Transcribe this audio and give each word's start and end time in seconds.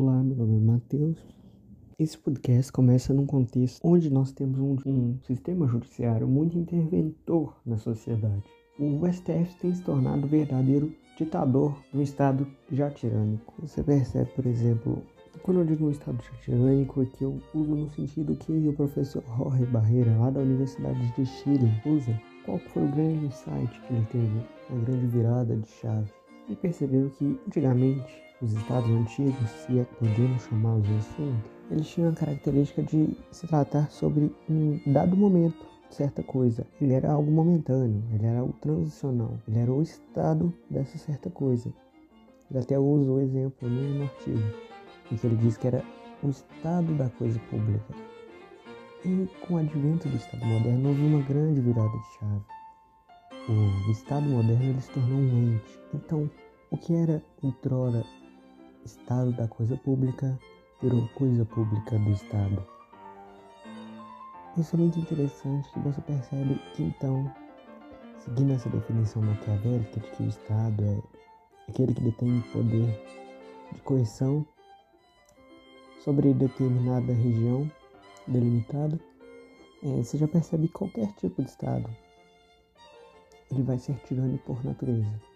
Olá, 0.00 0.22
meu 0.22 0.36
nome 0.36 0.58
é 0.58 0.60
Matheus. 0.60 1.18
Esse 1.98 2.16
podcast 2.16 2.70
começa 2.70 3.12
num 3.12 3.26
contexto 3.26 3.80
onde 3.82 4.08
nós 4.08 4.30
temos 4.30 4.56
um, 4.60 4.76
um, 4.86 5.18
sistema 5.24 5.66
judiciário 5.66 6.28
muito 6.28 6.56
interventor 6.56 7.56
na 7.66 7.78
sociedade. 7.78 8.44
O 8.78 9.04
STF 9.12 9.56
tem 9.60 9.74
se 9.74 9.82
tornado 9.82 10.24
o 10.24 10.28
verdadeiro 10.28 10.94
ditador 11.16 11.76
de 11.90 11.98
um 11.98 12.02
Estado 12.02 12.46
já 12.70 12.88
tirânico. 12.88 13.52
Você 13.58 13.82
percebe, 13.82 14.30
por 14.36 14.46
exemplo, 14.46 15.02
quando 15.42 15.62
eu 15.62 15.66
digo 15.66 15.86
um 15.86 15.90
Estado 15.90 16.22
já 16.22 16.38
tirânico, 16.42 17.02
é 17.02 17.06
que 17.06 17.24
eu 17.24 17.36
uso 17.52 17.74
no 17.74 17.90
sentido 17.90 18.36
que 18.36 18.52
o 18.52 18.72
professor 18.74 19.24
Jorge 19.36 19.66
Barreira, 19.66 20.16
lá 20.16 20.30
da 20.30 20.38
Universidade 20.38 21.12
de 21.16 21.26
Chile, 21.26 21.72
usa. 21.84 22.16
Qual 22.44 22.60
foi 22.60 22.84
o 22.84 22.92
grande 22.92 23.26
insight 23.26 23.80
que 23.80 23.92
ele 23.92 24.06
teve, 24.12 24.46
a 24.70 24.74
grande 24.76 25.06
virada 25.08 25.56
de 25.56 25.66
chave? 25.66 26.12
Ele 26.48 26.56
percebeu 26.56 27.10
que, 27.10 27.38
antigamente, 27.46 28.22
os 28.40 28.54
estados 28.54 28.88
antigos, 28.88 29.50
se 29.50 29.78
é 29.78 29.84
que 29.84 29.94
podemos 29.96 30.42
chamá-los 30.44 30.88
assim, 30.88 31.36
eles 31.70 31.86
tinham 31.86 32.10
a 32.10 32.14
característica 32.14 32.82
de 32.82 33.14
se 33.30 33.46
tratar 33.46 33.90
sobre 33.90 34.34
um 34.48 34.80
dado 34.86 35.14
momento, 35.14 35.66
certa 35.90 36.22
coisa. 36.22 36.66
Ele 36.80 36.94
era 36.94 37.12
algo 37.12 37.30
momentâneo, 37.30 38.02
ele 38.14 38.24
era 38.24 38.38
algo 38.38 38.54
transicional, 38.62 39.38
ele 39.46 39.58
era 39.58 39.70
o 39.70 39.82
estado 39.82 40.52
dessa 40.70 40.96
certa 40.96 41.28
coisa. 41.28 41.70
Ele 42.50 42.60
até 42.60 42.78
usa 42.78 43.10
o 43.10 43.20
exemplo 43.20 43.68
no 43.68 44.04
artigo, 44.04 44.42
em 45.12 45.16
que 45.16 45.26
ele 45.26 45.36
diz 45.36 45.58
que 45.58 45.66
era 45.66 45.84
o 46.22 46.30
estado 46.30 46.94
da 46.96 47.10
coisa 47.10 47.38
pública. 47.50 47.94
E 49.04 49.28
com 49.46 49.54
o 49.54 49.58
advento 49.58 50.08
do 50.08 50.16
Estado 50.16 50.44
moderno 50.44 50.88
houve 50.88 51.02
uma 51.02 51.22
grande 51.22 51.60
virada 51.60 51.88
de 51.88 52.18
chave. 52.18 52.57
O 53.48 53.90
Estado 53.90 54.28
moderno 54.28 54.62
ele 54.62 54.80
se 54.82 54.90
tornou 54.90 55.20
um 55.20 55.54
ente. 55.54 55.80
Então, 55.94 56.30
o 56.70 56.76
que 56.76 56.94
era 56.94 57.22
outrora 57.42 58.04
Estado 58.84 59.32
da 59.32 59.48
coisa 59.48 59.74
pública 59.74 60.38
virou 60.82 61.08
coisa 61.14 61.46
pública 61.46 61.98
do 61.98 62.10
Estado. 62.10 62.62
Isso 64.58 64.76
é 64.76 64.78
muito 64.78 64.98
interessante 64.98 65.66
que 65.72 65.78
você 65.78 65.98
percebe 66.02 66.60
que 66.74 66.82
então, 66.82 67.32
seguindo 68.18 68.52
essa 68.52 68.68
definição 68.68 69.22
maquiavélica 69.22 69.98
de 69.98 70.10
que 70.10 70.24
o 70.24 70.28
Estado 70.28 70.84
é 70.84 71.02
aquele 71.70 71.94
que 71.94 72.02
detém 72.02 72.42
poder 72.52 73.02
de 73.72 73.80
coerção 73.80 74.44
sobre 76.04 76.34
determinada 76.34 77.14
região 77.14 77.70
delimitada, 78.26 79.00
é, 79.82 80.02
você 80.02 80.18
já 80.18 80.28
percebe 80.28 80.66
que 80.66 80.74
qualquer 80.74 81.10
tipo 81.14 81.42
de 81.42 81.48
Estado 81.48 81.88
ele 83.50 83.62
vai 83.62 83.78
ser 83.78 83.94
tirânico 84.04 84.44
por 84.44 84.64
natureza 84.64 85.28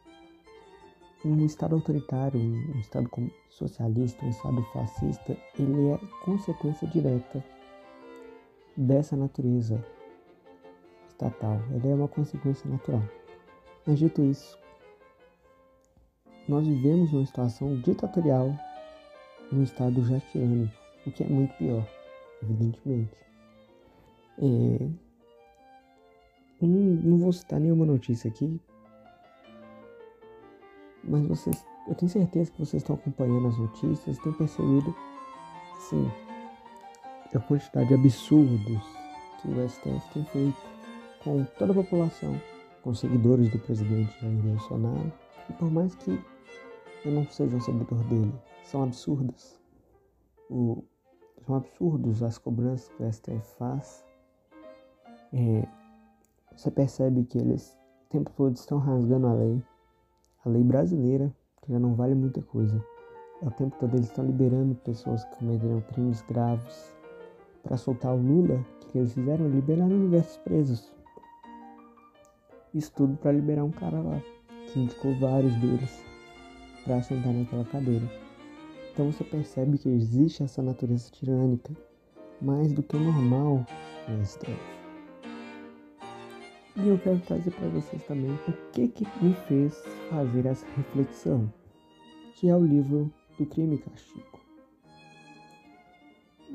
um 1.25 1.45
Estado 1.45 1.77
autoritário, 1.77 2.41
um 2.41 2.81
Estado 2.81 3.09
socialista, 3.49 4.25
um 4.25 4.31
Estado 4.31 4.63
fascista, 4.73 5.37
ele 5.59 5.91
é 5.91 5.99
consequência 6.25 6.87
direta 6.89 7.45
dessa 8.77 9.17
natureza 9.17 9.85
estatal. 11.07 11.61
Ele 11.71 11.89
é 11.89 11.95
uma 11.95 12.09
consequência 12.09 12.69
natural. 12.69 13.03
Mas 13.87 13.99
dito 13.99 14.23
isso, 14.23 14.59
nós 16.49 16.67
vivemos 16.67 17.13
uma 17.13 17.25
situação 17.25 17.77
ditatorial 17.81 18.53
num 19.51 19.63
Estado 19.63 20.03
já 20.05 20.19
tirânico, 20.21 20.75
o 21.07 21.13
que 21.13 21.23
é 21.23 21.27
muito 21.27 21.55
pior, 21.57 21.87
evidentemente. 22.43 23.17
É... 24.39 25.02
Não, 26.67 26.69
não 26.69 27.19
vou 27.19 27.33
citar 27.33 27.59
nenhuma 27.59 27.85
notícia 27.85 28.29
aqui, 28.31 28.61
mas 31.05 31.27
vocês, 31.27 31.65
eu 31.89 31.95
tenho 31.95 32.11
certeza 32.11 32.51
que 32.51 32.59
vocês 32.59 32.83
estão 32.83 32.95
acompanhando 32.95 33.49
as 33.49 33.59
notícias, 33.59 34.19
têm 34.19 34.33
percebido, 34.33 34.95
sim, 35.89 36.09
a 37.35 37.41
quantidade 37.41 37.89
de 37.89 37.95
absurdos 37.95 38.83
que 39.41 39.49
o 39.49 39.69
STF 39.69 40.13
tem 40.13 40.25
feito 40.27 40.63
com 41.25 41.45
toda 41.59 41.73
a 41.73 41.75
população, 41.75 42.41
com 42.83 42.95
seguidores 42.95 43.49
do 43.51 43.59
presidente 43.59 44.21
Jair 44.21 44.37
Bolsonaro. 44.37 45.13
E 45.49 45.53
por 45.55 45.71
mais 45.71 45.95
que 45.97 46.11
eu 47.05 47.13
não 47.13 47.27
seja 47.29 47.57
um 47.57 47.61
seguidor 47.61 47.99
dele, 48.05 48.33
são 48.65 48.83
absurdas. 48.85 49.59
O, 50.49 50.85
são 51.45 51.57
absurdos 51.57 52.23
as 52.23 52.39
cobranças 52.39 52.89
que 52.91 53.03
o 53.03 53.13
STF 53.13 53.57
faz. 53.57 54.05
É, 55.33 55.67
você 56.57 56.71
percebe 56.71 57.25
que 57.25 57.39
eles 57.39 57.77
o 58.07 58.11
tempo 58.13 58.31
todo 58.37 58.55
estão 58.57 58.79
rasgando 58.79 59.27
a 59.27 59.33
lei 59.33 59.63
a 60.45 60.49
lei 60.49 60.63
brasileira, 60.63 61.33
que 61.63 61.73
já 61.73 61.79
não 61.79 61.95
vale 61.95 62.15
muita 62.15 62.43
coisa. 62.43 62.85
O 63.41 63.51
tempo 63.51 63.77
todo 63.79 63.95
eles 63.95 64.07
estão 64.07 64.25
liberando 64.25 64.75
pessoas 64.77 65.25
que 65.25 65.37
cometeram 65.37 65.81
crimes 65.93 66.23
graves. 66.23 66.95
Para 67.63 67.77
soltar 67.77 68.13
o 68.13 68.21
Lula, 68.21 68.65
o 68.83 68.87
que 68.87 68.99
eles 68.99 69.13
fizeram? 69.13 69.49
Liberaram 69.49 70.01
diversos 70.01 70.37
presos. 70.39 70.93
Isso 72.75 72.93
tudo 72.93 73.17
para 73.17 73.33
liberar 73.33 73.65
um 73.65 73.71
cara 73.71 74.01
lá, 74.01 74.21
que 74.67 74.81
indicou 74.81 75.15
vários 75.21 75.55
deles 75.57 76.03
para 76.85 77.03
sentar 77.03 77.33
naquela 77.33 77.65
cadeira. 77.65 78.09
Então 78.93 79.13
você 79.13 79.23
percebe 79.23 79.79
que 79.79 79.89
existe 79.89 80.43
essa 80.43 80.63
natureza 80.63 81.11
tirânica, 81.11 81.73
mais 82.41 82.73
do 82.73 82.83
que 82.83 82.97
normal 82.97 83.65
no 84.09 84.25
STF. 84.25 84.82
E 86.75 86.89
eu 86.89 86.99
quero 86.99 87.21
trazer 87.21 87.51
para 87.51 87.69
vocês 87.69 88.03
também 88.05 88.31
o 88.31 88.71
que, 88.73 88.89
que 88.89 89.07
me 89.23 89.35
fez 89.47 89.77
fazer 90.09 90.47
essa 90.47 90.67
reflexão, 90.75 91.53
que 92.35 92.49
é 92.49 92.57
o 92.57 92.65
livro 92.65 93.13
do 93.39 93.45
Crime 93.45 93.75
e 93.75 93.79
Castigo. 93.79 94.41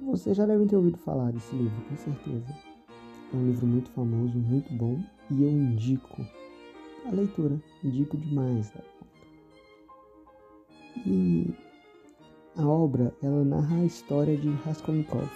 Vocês 0.03 0.35
já 0.35 0.47
devem 0.47 0.65
ter 0.67 0.75
ouvido 0.75 0.97
falar 0.97 1.31
desse 1.31 1.55
livro, 1.55 1.79
com 1.87 1.97
certeza. 1.97 2.47
É 3.31 3.35
um 3.35 3.45
livro 3.45 3.67
muito 3.67 3.91
famoso, 3.91 4.39
muito 4.39 4.73
bom, 4.73 4.99
e 5.29 5.43
eu 5.43 5.49
indico 5.49 6.25
a 7.05 7.11
leitura, 7.11 7.61
indico 7.83 8.17
demais. 8.17 8.71
Tá? 8.71 8.81
E 11.05 11.53
a 12.55 12.65
obra, 12.65 13.13
ela 13.21 13.43
narra 13.43 13.75
a 13.75 13.85
história 13.85 14.35
de 14.35 14.49
Raskolnikov, 14.49 15.29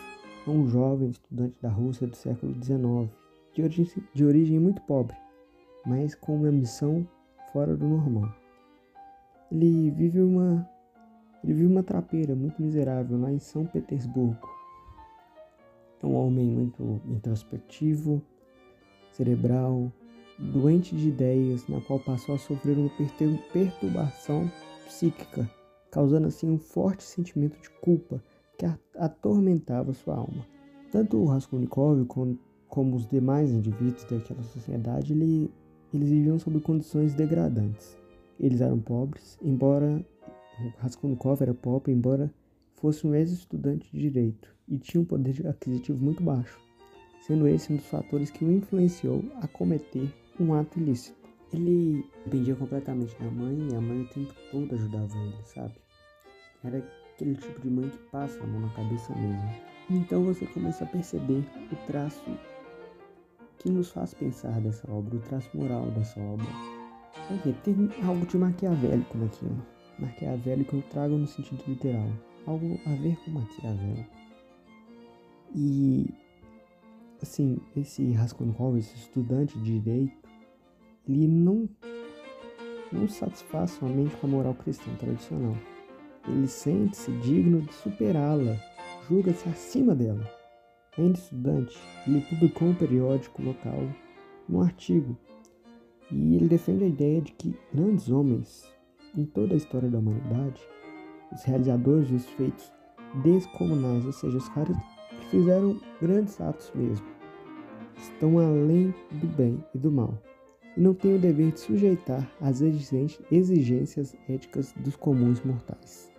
um 0.47 0.67
jovem 0.67 1.09
estudante 1.09 1.55
da 1.61 1.69
Rússia 1.69 2.07
do 2.07 2.15
século 2.15 2.55
XIX, 2.63 3.20
de 3.53 3.61
origem, 3.61 4.03
de 4.13 4.25
origem 4.25 4.59
muito 4.59 4.81
pobre, 4.81 5.15
mas 5.85 6.15
com 6.15 6.35
uma 6.35 6.47
ambição 6.47 7.07
fora 7.51 7.75
do 7.75 7.87
normal. 7.87 8.33
Ele 9.51 9.91
vive 9.91 10.21
uma 10.21 10.67
ele 11.43 11.53
vive 11.53 11.67
uma 11.67 11.83
trapeira 11.83 12.35
muito 12.35 12.61
miserável 12.61 13.19
lá 13.19 13.31
em 13.31 13.39
São 13.39 13.65
Petersburgo. 13.65 14.47
É 16.01 16.05
um 16.05 16.15
homem 16.15 16.45
muito 16.45 17.01
introspectivo, 17.07 18.21
cerebral, 19.11 19.91
doente 20.37 20.95
de 20.95 21.09
ideias, 21.09 21.67
na 21.67 21.81
qual 21.81 21.99
passou 21.99 22.35
a 22.35 22.37
sofrer 22.37 22.77
uma 22.77 22.89
perturbação 23.51 24.51
psíquica, 24.85 25.49
causando 25.91 26.27
assim 26.27 26.49
um 26.49 26.59
forte 26.59 27.03
sentimento 27.03 27.59
de 27.59 27.69
culpa 27.81 28.23
que 28.57 28.65
atormentava 28.95 29.93
sua 29.93 30.15
alma. 30.15 30.45
Tanto 30.91 31.17
o 31.17 31.25
Raskolnikov 31.25 32.05
como 32.71 32.95
os 32.95 33.05
demais 33.05 33.51
indivíduos 33.51 34.05
daquela 34.05 34.41
sociedade, 34.43 35.11
ele, 35.11 35.51
eles 35.93 36.09
viviam 36.09 36.39
sob 36.39 36.57
condições 36.61 37.13
degradantes. 37.13 37.97
Eles 38.39 38.61
eram 38.61 38.79
pobres, 38.79 39.37
embora 39.41 40.03
Raskolnikov 40.77 41.41
era 41.43 41.53
pobre, 41.53 41.91
embora 41.91 42.33
fosse 42.75 43.05
um 43.05 43.13
ex-estudante 43.13 43.91
de 43.91 43.99
direito 43.99 44.55
e 44.69 44.77
tinha 44.77 45.01
um 45.01 45.05
poder 45.05 45.45
aquisitivo 45.47 46.01
muito 46.01 46.23
baixo, 46.23 46.57
sendo 47.27 47.45
esse 47.45 47.73
um 47.73 47.75
dos 47.75 47.85
fatores 47.87 48.31
que 48.31 48.45
o 48.45 48.51
influenciou 48.51 49.21
a 49.41 49.47
cometer 49.49 50.09
um 50.39 50.53
ato 50.53 50.79
ilícito. 50.79 51.19
Ele 51.51 52.05
dependia 52.23 52.55
completamente 52.55 53.13
da 53.19 53.29
mãe 53.29 53.67
e 53.69 53.75
a 53.75 53.81
mãe 53.81 54.01
o 54.01 54.07
tempo 54.07 54.33
todo 54.49 54.73
ajudava 54.73 55.17
ele, 55.17 55.35
sabe? 55.43 55.75
Era 56.63 56.77
aquele 57.13 57.35
tipo 57.35 57.59
de 57.59 57.69
mãe 57.69 57.89
que 57.89 57.97
passa 58.09 58.41
a 58.41 58.47
mão 58.47 58.61
na 58.61 58.69
cabeça 58.69 59.13
mesmo. 59.13 59.49
Então 59.89 60.23
você 60.23 60.45
começa 60.45 60.85
a 60.85 60.87
perceber 60.87 61.43
o 61.69 61.75
traço 61.87 62.23
que 63.61 63.69
nos 63.69 63.91
faz 63.91 64.13
pensar 64.13 64.59
dessa 64.59 64.91
obra, 64.91 65.15
o 65.15 65.19
traço 65.19 65.49
moral 65.55 65.85
dessa 65.91 66.19
obra. 66.19 66.47
Tem 67.63 67.89
algo 68.03 68.25
de 68.25 68.37
maquiavélico 68.37 69.17
naquilo. 69.17 69.61
Maquiavélico 69.99 70.77
eu 70.77 70.81
trago 70.89 71.15
no 71.15 71.27
sentido 71.27 71.63
literal. 71.67 72.09
Algo 72.47 72.79
a 72.87 72.89
ver 72.95 73.15
com 73.23 73.31
Maquiavel. 73.31 74.03
E, 75.53 76.11
assim, 77.21 77.59
esse 77.77 78.11
Raskolnikov, 78.13 78.77
esse 78.79 78.95
estudante 78.95 79.59
de 79.59 79.79
direito, 79.79 80.17
ele 81.07 81.27
não, 81.27 81.69
não 82.91 83.07
satisfaz 83.07 83.71
somente 83.71 84.15
com 84.15 84.25
a 84.25 84.29
moral 84.31 84.55
cristã 84.55 84.91
tradicional. 84.95 85.55
Ele 86.27 86.47
sente-se 86.47 87.11
digno 87.19 87.61
de 87.61 87.73
superá-la, 87.73 88.57
julga-se 89.07 89.47
acima 89.49 89.93
dela. 89.93 90.40
Ainda 90.97 91.17
estudante, 91.17 91.79
ele 92.05 92.21
publicou 92.21 92.67
um 92.67 92.75
periódico 92.75 93.41
local 93.41 93.79
um 94.49 94.61
artigo 94.61 95.17
e 96.11 96.35
ele 96.35 96.49
defende 96.49 96.83
a 96.83 96.87
ideia 96.87 97.21
de 97.21 97.31
que 97.31 97.55
grandes 97.73 98.09
homens 98.09 98.69
em 99.15 99.23
toda 99.23 99.53
a 99.53 99.57
história 99.57 99.89
da 99.89 99.99
humanidade 99.99 100.61
os 101.31 101.43
realizadores 101.43 102.09
dos 102.09 102.25
feitos 102.31 102.69
descomunais, 103.23 104.05
ou 104.05 104.11
seja, 104.11 104.37
os 104.37 104.49
caras 104.49 104.75
que 105.21 105.29
fizeram 105.29 105.79
grandes 106.01 106.39
atos 106.41 106.69
mesmo, 106.75 107.07
estão 107.97 108.37
além 108.37 108.93
do 109.11 109.27
bem 109.27 109.63
e 109.73 109.77
do 109.77 109.89
mal 109.89 110.21
e 110.75 110.81
não 110.81 110.93
têm 110.93 111.15
o 111.15 111.19
dever 111.19 111.53
de 111.53 111.61
sujeitar 111.61 112.29
às 112.41 112.61
exigências 112.61 114.15
éticas 114.27 114.73
dos 114.77 114.97
comuns 114.97 115.41
mortais. 115.41 116.11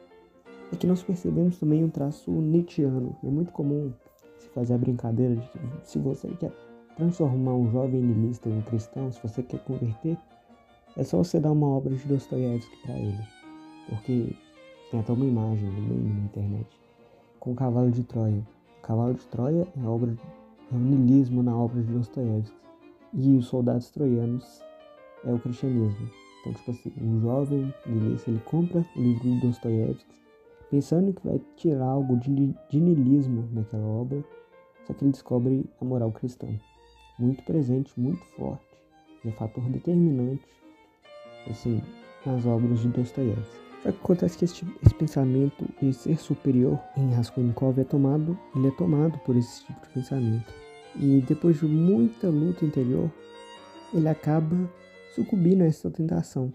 Aqui 0.72 0.86
nós 0.86 1.02
percebemos 1.02 1.58
também 1.58 1.84
um 1.84 1.90
traço 1.90 2.30
nietzschiano. 2.30 3.14
É 3.22 3.28
muito 3.28 3.52
comum 3.52 3.92
se 4.42 4.48
fazer 4.50 4.74
a 4.74 4.78
brincadeira 4.78 5.36
de 5.36 5.48
que 5.48 5.58
se 5.84 5.98
você 5.98 6.28
quer 6.38 6.52
transformar 6.96 7.54
um 7.54 7.70
jovem 7.70 8.02
niilista 8.02 8.48
em 8.48 8.60
cristão, 8.62 9.10
se 9.10 9.20
você 9.22 9.42
quer 9.42 9.60
converter, 9.60 10.18
é 10.96 11.04
só 11.04 11.18
você 11.18 11.40
dar 11.40 11.52
uma 11.52 11.68
obra 11.68 11.94
de 11.94 12.04
Dostoiévski 12.06 12.76
para 12.82 12.98
ele. 12.98 13.24
Porque 13.88 14.36
tem 14.90 15.00
até 15.00 15.12
uma 15.12 15.24
imagem 15.24 15.68
no 15.68 15.80
meme 15.80 16.12
na 16.12 16.24
internet 16.24 16.66
com 17.40 17.52
o 17.52 17.54
Cavalo 17.54 17.90
de 17.90 18.04
Troia. 18.04 18.46
O 18.78 18.82
Cavalo 18.82 19.14
de 19.14 19.24
Troia 19.26 19.66
é, 19.76 19.86
obra, 19.86 20.14
é 20.70 20.74
o 20.74 20.78
niilismo 20.78 21.42
na 21.42 21.56
obra 21.56 21.80
de 21.80 21.92
Dostoiévski. 21.92 22.56
E 23.14 23.36
os 23.36 23.46
soldados 23.46 23.90
troianos 23.90 24.62
é 25.24 25.32
o 25.32 25.38
cristianismo. 25.38 26.10
Então, 26.40 26.52
tipo 26.54 26.70
assim, 26.72 26.92
um 27.00 27.20
jovem 27.20 27.72
niilista, 27.86 28.30
ele 28.30 28.40
compra 28.44 28.84
o 28.96 29.00
livro 29.00 29.22
de 29.22 29.40
Dostoiévski 29.40 30.21
pensando 30.72 31.12
que 31.12 31.28
vai 31.28 31.38
tirar 31.54 31.84
algo 31.84 32.16
de, 32.16 32.54
de 32.70 32.80
niilismo 32.80 33.46
naquela 33.52 33.84
obra, 33.84 34.24
só 34.86 34.94
que 34.94 35.04
ele 35.04 35.12
descobre 35.12 35.66
a 35.78 35.84
moral 35.84 36.10
cristã. 36.10 36.48
Muito 37.18 37.44
presente, 37.44 37.92
muito 38.00 38.24
forte, 38.36 38.64
e 39.22 39.28
é 39.28 39.32
fator 39.32 39.62
determinante, 39.64 40.42
assim, 41.50 41.82
nas 42.24 42.46
obras 42.46 42.80
de 42.80 42.88
Dostoiévski. 42.88 43.60
Só 43.82 43.92
que 43.92 43.98
acontece 43.98 44.38
que 44.38 44.44
esse, 44.46 44.64
esse, 44.82 44.94
pensamento 44.94 45.68
de 45.78 45.92
ser 45.92 46.16
superior 46.16 46.80
em 46.96 47.12
Raskolnikov 47.12 47.78
é 47.78 47.84
tomado, 47.84 48.38
ele 48.56 48.68
é 48.68 48.70
tomado 48.70 49.18
por 49.26 49.36
esse 49.36 49.66
tipo 49.66 49.78
de 49.82 49.92
pensamento. 49.92 50.54
E 50.96 51.22
depois 51.28 51.60
de 51.60 51.66
muita 51.66 52.28
luta 52.28 52.64
interior, 52.64 53.10
ele 53.92 54.08
acaba 54.08 54.56
sucumbindo 55.14 55.60
a 55.60 55.66
essa 55.66 55.90
tentação. 55.90 56.50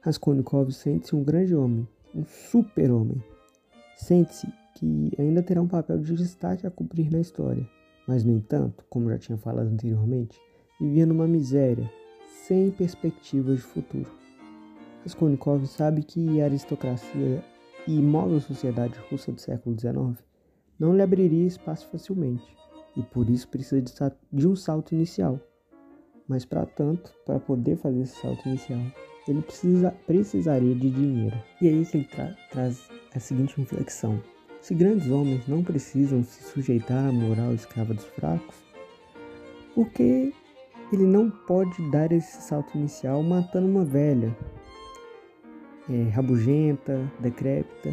Raskolnikov 0.00 0.72
sente-se 0.72 1.14
um 1.14 1.22
grande 1.22 1.54
homem, 1.54 1.86
um 2.18 2.24
super-homem. 2.24 3.22
Sente-se 3.96 4.46
que 4.74 5.12
ainda 5.18 5.42
terá 5.42 5.60
um 5.60 5.68
papel 5.68 5.98
de 5.98 6.14
destaque 6.14 6.66
a 6.66 6.70
cumprir 6.70 7.10
na 7.10 7.20
história, 7.20 7.68
mas, 8.06 8.24
no 8.24 8.32
entanto, 8.32 8.84
como 8.88 9.10
já 9.10 9.18
tinha 9.18 9.38
falado 9.38 9.68
anteriormente, 9.68 10.38
vivia 10.80 11.06
numa 11.06 11.26
miséria, 11.26 11.90
sem 12.46 12.70
perspectivas 12.70 13.56
de 13.56 13.62
futuro. 13.62 14.10
Raskolnikov 15.02 15.66
sabe 15.66 16.02
que 16.02 16.40
a 16.40 16.44
aristocracia 16.44 17.42
e 17.86 17.98
imóvel 17.98 18.40
sociedade 18.40 18.98
russa 19.10 19.32
do 19.32 19.40
século 19.40 19.78
XIX 19.78 20.24
não 20.78 20.94
lhe 20.94 21.02
abriria 21.02 21.46
espaço 21.46 21.88
facilmente, 21.88 22.44
e 22.96 23.02
por 23.02 23.28
isso 23.28 23.48
precisa 23.48 23.82
de 24.32 24.46
um 24.46 24.54
salto 24.54 24.92
inicial. 24.92 25.40
Mas, 26.26 26.44
para 26.44 26.66
tanto, 26.66 27.12
para 27.24 27.40
poder 27.40 27.76
fazer 27.76 28.02
esse 28.02 28.20
salto 28.20 28.46
inicial, 28.48 28.80
ele 29.28 29.42
precisa, 29.42 29.90
precisaria 30.06 30.74
de 30.74 30.90
dinheiro. 30.90 31.36
E 31.60 31.68
aí 31.68 31.84
que 31.84 31.98
ele 31.98 32.04
tra 32.06 32.34
traz 32.50 32.88
a 33.14 33.20
seguinte 33.20 33.56
reflexão: 33.58 34.20
se 34.60 34.74
grandes 34.74 35.10
homens 35.10 35.46
não 35.46 35.62
precisam 35.62 36.24
se 36.24 36.42
sujeitar 36.42 37.08
à 37.08 37.12
moral 37.12 37.52
escrava 37.52 37.92
dos 37.92 38.06
fracos, 38.06 38.56
por 39.74 39.88
que 39.90 40.32
ele 40.92 41.04
não 41.04 41.30
pode 41.30 41.90
dar 41.90 42.10
esse 42.10 42.40
salto 42.42 42.76
inicial 42.78 43.22
matando 43.22 43.68
uma 43.68 43.84
velha, 43.84 44.34
é, 45.90 46.08
rabugenta, 46.08 47.00
decrépita, 47.20 47.92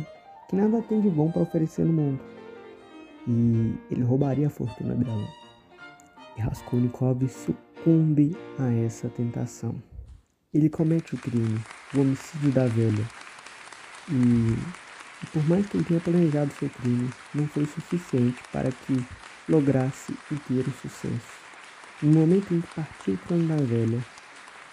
que 0.50 0.56
nada 0.56 0.82
tem 0.84 1.02
de 1.02 1.10
bom 1.10 1.30
para 1.30 1.42
oferecer 1.42 1.86
no 1.86 1.94
mundo? 1.94 2.20
E 3.28 3.74
ele 3.92 4.04
roubaria 4.04 4.48
a 4.48 4.50
fortuna 4.50 4.96
dela. 4.96 5.28
E 6.38 6.42
Raskolnikov 6.42 7.28
sucumbe 7.28 8.38
a 8.60 8.72
essa 8.72 9.10
tentação. 9.10 9.76
Ele 10.56 10.70
comete 10.70 11.14
o 11.14 11.18
crime, 11.18 11.60
o 11.94 12.00
homicídio 12.00 12.50
da 12.50 12.66
velha. 12.66 13.06
E, 14.10 14.14
e 15.22 15.26
por 15.34 15.46
mais 15.50 15.66
que 15.66 15.76
ele 15.76 15.84
tenha 15.84 16.00
planejado 16.00 16.50
seu 16.54 16.70
crime, 16.70 17.10
não 17.34 17.46
foi 17.46 17.66
suficiente 17.66 18.42
para 18.54 18.72
que 18.72 19.06
lograsse 19.50 20.18
inteiro 20.32 20.72
sucesso. 20.82 21.44
No 22.02 22.14
momento 22.14 22.54
em 22.54 22.62
que 22.62 22.68
partiu 22.74 23.16
o 23.16 23.18
trono 23.18 23.48
da 23.50 23.58
velha, 23.58 24.00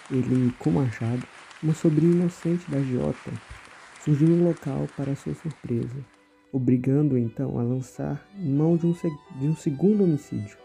ele, 0.08 0.54
com 0.56 0.70
o 0.70 0.74
machado, 0.74 1.26
uma 1.60 1.74
sobrinha 1.74 2.12
inocente 2.12 2.70
da 2.70 2.80
Giota, 2.80 3.32
surgiu 4.04 4.28
no 4.28 4.44
local 4.44 4.86
para 4.96 5.16
sua 5.16 5.34
surpresa, 5.34 6.04
obrigando-o 6.52 7.18
então 7.18 7.58
a 7.58 7.62
lançar 7.64 8.24
mão 8.36 8.76
de 8.76 8.86
um, 8.86 8.92
de 8.92 9.48
um 9.48 9.56
segundo 9.56 10.04
homicídio. 10.04 10.56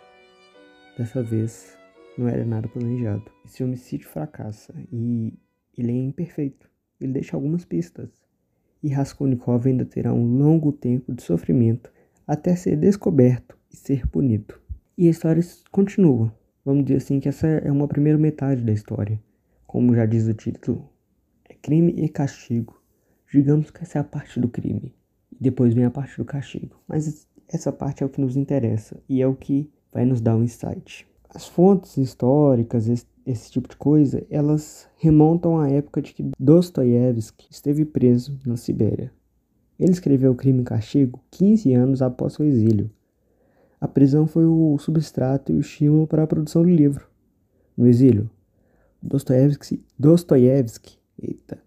Dessa 0.97 1.23
vez, 1.23 1.76
não 2.17 2.27
era 2.27 2.45
nada 2.45 2.67
planejado. 2.67 3.31
Esse 3.45 3.63
homicídio 3.63 4.07
fracassa 4.07 4.73
e 4.91 5.33
ele 5.77 5.91
é 5.91 5.95
imperfeito. 5.95 6.69
Ele 6.99 7.13
deixa 7.13 7.37
algumas 7.37 7.63
pistas. 7.63 8.09
E 8.81 8.89
Raskolnikov 8.89 9.67
ainda 9.67 9.85
terá 9.85 10.13
um 10.13 10.37
longo 10.37 10.71
tempo 10.71 11.13
de 11.13 11.21
sofrimento 11.21 11.91
até 12.25 12.55
ser 12.55 12.75
descoberto 12.75 13.57
e 13.71 13.75
ser 13.75 14.07
punido. 14.07 14.59
E 14.97 15.07
a 15.07 15.11
história 15.11 15.43
continua. 15.71 16.33
Vamos 16.65 16.85
dizer 16.85 16.97
assim 16.97 17.19
que 17.19 17.29
essa 17.29 17.47
é 17.47 17.71
uma 17.71 17.87
primeira 17.87 18.17
metade 18.17 18.61
da 18.61 18.73
história. 18.73 19.21
Como 19.65 19.95
já 19.95 20.05
diz 20.05 20.27
o 20.27 20.33
título, 20.33 20.89
é 21.47 21.53
crime 21.53 21.93
e 21.95 22.09
castigo. 22.09 22.81
Digamos 23.31 23.71
que 23.71 23.83
essa 23.83 23.99
é 23.99 24.01
a 24.01 24.03
parte 24.03 24.39
do 24.39 24.49
crime. 24.49 24.95
E 25.31 25.43
depois 25.43 25.73
vem 25.73 25.85
a 25.85 25.91
parte 25.91 26.17
do 26.17 26.25
castigo. 26.25 26.81
Mas 26.87 27.27
essa 27.47 27.71
parte 27.71 28.03
é 28.03 28.05
o 28.05 28.09
que 28.09 28.19
nos 28.19 28.35
interessa 28.35 29.01
e 29.07 29.21
é 29.21 29.27
o 29.27 29.35
que 29.35 29.71
vai 29.91 30.05
nos 30.05 30.19
dar 30.19 30.35
um 30.35 30.43
insight. 30.43 31.07
As 31.29 31.47
fontes 31.47 31.97
históricas, 31.97 32.88
esse, 32.88 33.06
esse 33.25 33.51
tipo 33.51 33.68
de 33.68 33.75
coisa, 33.75 34.25
elas 34.29 34.88
remontam 34.97 35.59
à 35.59 35.69
época 35.69 36.01
de 36.01 36.13
que 36.13 36.31
Dostoiévski 36.39 37.47
esteve 37.50 37.85
preso 37.85 38.39
na 38.45 38.56
Sibéria. 38.56 39.12
Ele 39.79 39.91
escreveu 39.91 40.33
Crime 40.33 40.62
e 40.62 40.65
Castigo 40.65 41.21
15 41.31 41.74
anos 41.74 42.01
após 42.01 42.33
seu 42.33 42.45
exílio. 42.45 42.89
A 43.79 43.88
prisão 43.88 44.25
foi 44.25 44.45
o 44.45 44.77
substrato 44.79 45.51
e 45.51 45.56
o 45.56 45.59
estímulo 45.59 46.07
para 46.07 46.24
a 46.24 46.27
produção 46.27 46.63
do 46.63 46.69
livro. 46.69 47.07
No 47.77 47.85
exílio, 47.85 48.30
Dostoiévski, 49.03 49.83
Dostoiévski 50.00 50.97
eita, 51.21 51.59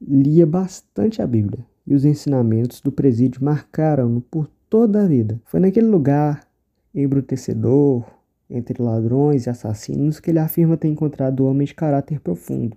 lia 0.00 0.46
bastante 0.46 1.22
a 1.22 1.26
Bíblia 1.26 1.64
e 1.86 1.94
os 1.94 2.04
ensinamentos 2.04 2.82
do 2.82 2.92
presídio 2.92 3.42
marcaram-no 3.42 4.20
por 4.20 4.46
toda 4.68 5.02
a 5.02 5.06
vida. 5.06 5.40
Foi 5.46 5.58
naquele 5.58 5.86
lugar 5.86 6.46
embrutecedor, 6.94 8.04
entre 8.50 8.82
ladrões 8.82 9.46
e 9.46 9.50
assassinos 9.50 10.20
que 10.20 10.30
ele 10.30 10.38
afirma 10.38 10.76
ter 10.76 10.88
encontrado 10.88 11.44
homens 11.44 11.70
de 11.70 11.74
caráter 11.74 12.20
profundo, 12.20 12.76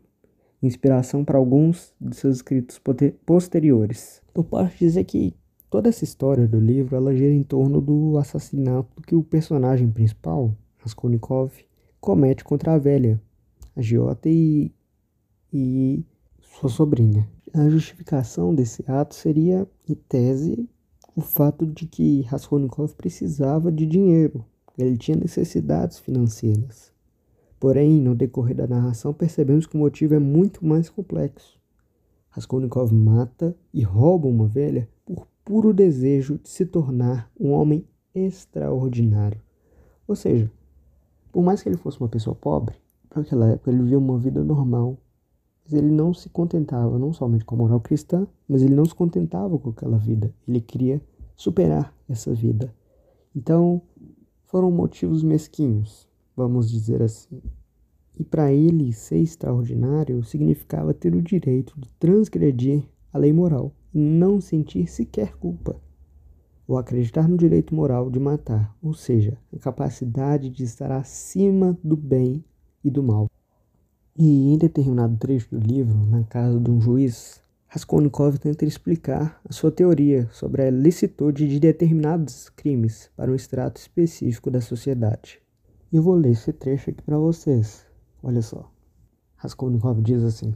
inspiração 0.62 1.24
para 1.24 1.38
alguns 1.38 1.94
de 2.00 2.16
seus 2.16 2.38
escritos 2.38 2.80
posteriores. 3.26 4.22
Eu 4.36 4.44
posso 4.44 4.78
dizer 4.78 5.04
que 5.06 5.34
toda 5.70 5.90
essa 5.90 6.04
história 6.04 6.48
do 6.48 6.60
livro 6.60 6.96
ela 6.96 7.16
gira 7.16 7.34
em 7.34 7.44
torno 7.44 7.80
do 7.80 8.18
assassinato 8.18 9.02
que 9.02 9.16
o 9.16 9.24
personagem 9.24 9.90
principal, 9.90 10.56
Raskolnikov, 10.78 11.54
comete 12.00 12.44
contra 12.44 12.74
a 12.74 12.78
velha, 12.78 13.22
a 13.76 13.82
Giota 13.82 14.28
e, 14.28 14.72
e 15.54 16.04
sua 16.42 16.70
sobrinha. 16.70 17.28
A 17.54 17.70
justificação 17.70 18.54
desse 18.54 18.84
ato 18.90 19.14
seria, 19.14 19.68
em 19.88 19.94
tese, 19.94 20.70
o 21.16 21.22
fato 21.22 21.66
de 21.66 21.86
que 21.86 22.22
Raskolnikov 22.22 22.96
precisava 22.96 23.72
de 23.72 23.86
dinheiro 23.86 24.46
ele 24.78 24.98
tinha 24.98 25.18
necessidades 25.18 26.00
financeiras. 26.00 26.92
Porém, 27.60 28.02
no 28.02 28.16
decorrer 28.16 28.56
da 28.56 28.68
narração, 28.68 29.14
percebemos 29.14 29.68
que 29.68 29.76
o 29.76 29.80
motivo 29.80 30.16
é 30.16 30.20
muito 30.20 30.66
mais 30.66 30.90
complexo. 30.90 31.60
Raskolnikov 32.30 32.94
mata 32.94 33.56
e 33.74 33.84
rouba 33.84 34.28
uma 34.28 34.48
velha 34.48 34.90
por 35.06 35.28
puro 35.46 35.74
desejo 35.74 36.40
de 36.42 36.50
se 36.50 36.66
tornar 36.66 37.30
um 37.40 37.52
homem 37.52 37.86
extraordinário. 38.16 39.40
Ou 40.08 40.16
seja, 40.16 40.52
por 41.32 41.44
mais 41.44 41.62
que 41.62 41.70
ele 41.70 41.78
fosse 41.78 42.00
uma 42.00 42.10
pessoa 42.10 42.36
pobre, 42.36 42.76
para 43.10 43.22
aquela 43.22 43.50
época 43.50 43.70
ele 43.70 43.84
vivia 43.84 44.00
uma 44.00 44.18
vida 44.18 44.44
normal. 44.44 44.98
Mas 45.64 45.74
ele 45.74 45.92
não 45.92 46.14
se 46.14 46.30
contentava 46.30 46.98
não 46.98 47.14
somente 47.14 47.46
com 47.46 47.56
a 47.56 47.58
moral 47.58 47.80
cristã, 47.80 48.26
mas 48.48 48.64
ele 48.64 48.74
não 48.74 48.86
se 48.86 48.96
contentava 48.96 49.58
com 49.60 49.70
aquela 49.70 49.98
vida. 49.98 50.34
Ele 50.48 50.60
queria 50.60 51.02
superar 51.36 51.94
essa 52.10 52.34
vida. 52.34 52.74
Então, 53.36 53.82
foram 54.52 54.70
motivos 54.70 55.24
mesquinhos, 55.24 56.10
vamos 56.36 56.70
dizer 56.70 57.02
assim. 57.02 57.42
E 58.20 58.24
para 58.24 58.52
ele, 58.52 58.92
ser 58.92 59.18
extraordinário 59.18 60.22
significava 60.26 60.94
ter 60.94 61.16
o 61.16 61.22
direito 61.22 61.74
de 61.80 61.90
transgredir 61.94 62.84
a 63.14 63.18
lei 63.18 63.32
moral 63.32 63.74
e 63.94 63.98
não 63.98 64.42
sentir 64.42 64.88
sequer 64.88 65.38
culpa, 65.38 65.80
ou 66.68 66.78
acreditar 66.78 67.30
no 67.30 67.38
direito 67.38 67.74
moral 67.74 68.10
de 68.10 68.20
matar, 68.20 68.76
ou 68.82 68.94
seja, 68.94 69.38
a 69.56 69.58
capacidade 69.58 70.50
de 70.50 70.66
estar 70.66 70.92
acima 70.92 71.78
do 71.82 71.96
bem 71.96 72.44
e 72.84 72.92
do 72.92 73.02
mal. 73.02 73.30
E 74.18 74.54
em 74.54 74.58
determinado 74.58 75.16
trecho 75.16 75.50
do 75.50 75.66
livro, 75.66 75.98
na 76.08 76.24
casa 76.24 76.60
de 76.60 76.70
um 76.70 76.82
juiz, 76.82 77.42
Raskolnikov 77.74 78.38
tenta 78.38 78.66
explicar 78.66 79.40
a 79.48 79.54
sua 79.54 79.72
teoria 79.72 80.28
sobre 80.34 80.62
a 80.62 80.70
licitude 80.70 81.48
de 81.48 81.58
determinados 81.58 82.50
crimes 82.50 83.10
para 83.16 83.32
um 83.32 83.34
extrato 83.34 83.80
específico 83.80 84.52
da 84.52 84.60
sociedade. 84.60 85.40
E 85.90 85.96
eu 85.96 86.04
vou 86.04 86.16
ler 86.16 86.32
esse 86.32 86.52
trecho 86.52 86.90
aqui 86.90 87.02
para 87.02 87.18
vocês. 87.18 87.86
Olha 88.22 88.42
só. 88.42 88.70
Raskolnikov 89.38 90.02
diz 90.02 90.22
assim: 90.22 90.54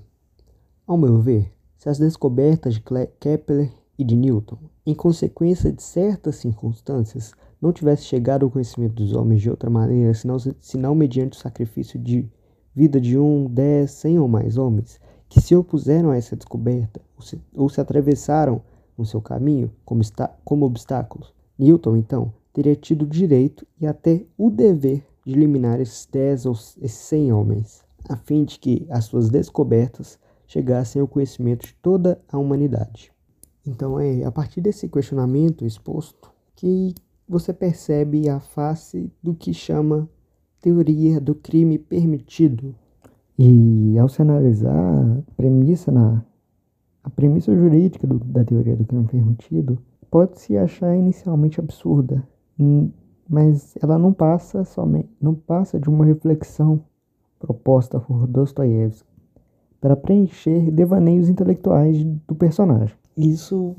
Ao 0.86 0.98
meu 0.98 1.22
ver, 1.22 1.54
se 1.78 1.88
as 1.88 1.98
descobertas 1.98 2.74
de 2.74 2.84
Kepler 3.18 3.72
e 3.98 4.04
de 4.04 4.14
Newton, 4.14 4.58
em 4.86 4.94
consequência 4.94 5.72
de 5.72 5.82
certas 5.82 6.36
circunstâncias, 6.36 7.32
não 7.62 7.72
tivessem 7.72 8.08
chegado 8.08 8.44
ao 8.44 8.52
conhecimento 8.52 8.96
dos 8.96 9.14
homens 9.14 9.42
de 9.42 9.50
outra 9.50 9.70
maneira, 9.70 10.14
senão, 10.14 10.36
senão 10.60 10.94
mediante 10.94 11.38
o 11.38 11.42
sacrifício 11.42 11.98
de 11.98 12.30
vida 12.76 13.00
de 13.00 13.18
um, 13.18 13.46
dez, 13.46 13.92
cem 13.92 14.20
ou 14.20 14.28
mais 14.28 14.58
homens, 14.58 15.00
que 15.36 15.42
se 15.42 15.54
opuseram 15.54 16.12
a 16.12 16.16
essa 16.16 16.34
descoberta 16.34 17.02
ou 17.18 17.22
se, 17.22 17.42
ou 17.54 17.68
se 17.68 17.82
atravessaram 17.82 18.62
no 18.98 19.06
seu 19.06 19.22
caminho 19.22 19.70
como, 19.84 20.02
está, 20.02 20.34
como 20.46 20.66
obstáculos. 20.66 21.34
Newton, 21.60 21.98
então, 21.98 22.34
teria 22.54 22.74
tido 22.74 23.02
o 23.02 23.08
direito 23.08 23.68
e 23.78 23.86
até 23.86 24.26
o 24.38 24.50
dever 24.50 25.06
de 25.26 25.34
eliminar 25.34 25.82
esses 25.82 26.06
10 26.10 26.46
ou 26.46 26.54
esses 26.54 26.94
100 26.94 27.34
homens, 27.34 27.84
a 28.08 28.16
fim 28.16 28.46
de 28.46 28.58
que 28.58 28.88
as 28.90 29.04
suas 29.06 29.28
descobertas 29.28 30.18
chegassem 30.48 31.02
ao 31.02 31.08
conhecimento 31.08 31.68
de 31.68 31.74
toda 31.82 32.18
a 32.32 32.38
humanidade. 32.38 33.12
Então 33.68 34.00
é 34.00 34.24
a 34.24 34.32
partir 34.32 34.62
desse 34.62 34.88
questionamento 34.88 35.66
exposto 35.66 36.32
que 36.56 36.96
você 37.28 37.52
percebe 37.52 38.30
a 38.30 38.40
face 38.40 39.12
do 39.22 39.34
que 39.34 39.54
chama 39.54 40.10
teoria 40.62 41.20
do 41.20 41.36
crime 41.36 41.78
permitido 41.78 42.74
e 43.38 43.98
ao 44.00 44.08
se 44.08 44.22
analisar 44.22 44.74
a 44.74 45.32
premissa, 45.36 45.92
na, 45.92 46.24
a 47.04 47.10
premissa 47.10 47.56
jurídica 47.56 48.08
do, 48.08 48.20
da 48.20 48.44
teoria 48.44 48.76
do 48.76 48.86
crime 48.86 49.06
permitido, 49.06 49.78
pode 50.10 50.40
se 50.40 50.58
achar 50.58 50.96
inicialmente 50.96 51.60
absurda, 51.60 52.24
mas 53.30 53.76
ela 53.82 53.98
não 53.98 54.14
passa 54.14 54.64
somente, 54.64 55.10
não 55.22 55.34
passa 55.34 55.80
de 55.80 55.90
uma 55.90 56.06
reflexão 56.06 56.82
proposta 57.40 58.00
por 58.00 58.26
Dostoiévski 58.28 59.08
para 59.82 59.96
preencher 59.96 60.72
devaneios 60.72 61.30
intelectuais 61.30 62.04
do 62.28 62.34
personagem. 62.34 62.96
Isso 63.18 63.76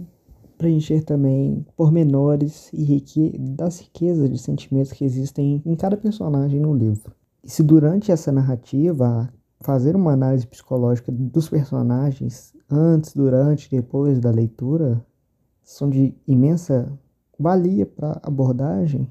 preencher 0.57 1.03
também 1.03 1.67
pormenores 1.77 2.71
e 2.73 2.83
rique 2.83 3.37
das 3.39 3.81
riquezas 3.81 4.31
de 4.31 4.39
sentimentos 4.39 4.93
que 4.93 5.05
existem 5.05 5.63
em 5.65 5.75
cada 5.75 5.97
personagem 5.97 6.61
no 6.61 6.75
livro. 6.75 7.13
E 7.43 7.51
se 7.51 7.63
durante 7.63 8.11
essa 8.11 8.33
narrativa 8.33 9.33
fazer 9.61 9.97
uma 9.97 10.13
análise 10.13 10.47
psicológica 10.47 11.11
dos 11.13 11.49
personagens 11.49 12.55
antes, 12.71 13.15
durante 13.15 13.67
e 13.67 13.77
depois 13.77 14.21
da 14.21 14.31
leitura 14.31 15.05
são 15.63 15.91
de 15.91 16.15
imensa 16.27 16.93
valia 17.39 17.87
para 17.87 18.21
abordagem, 18.23 19.11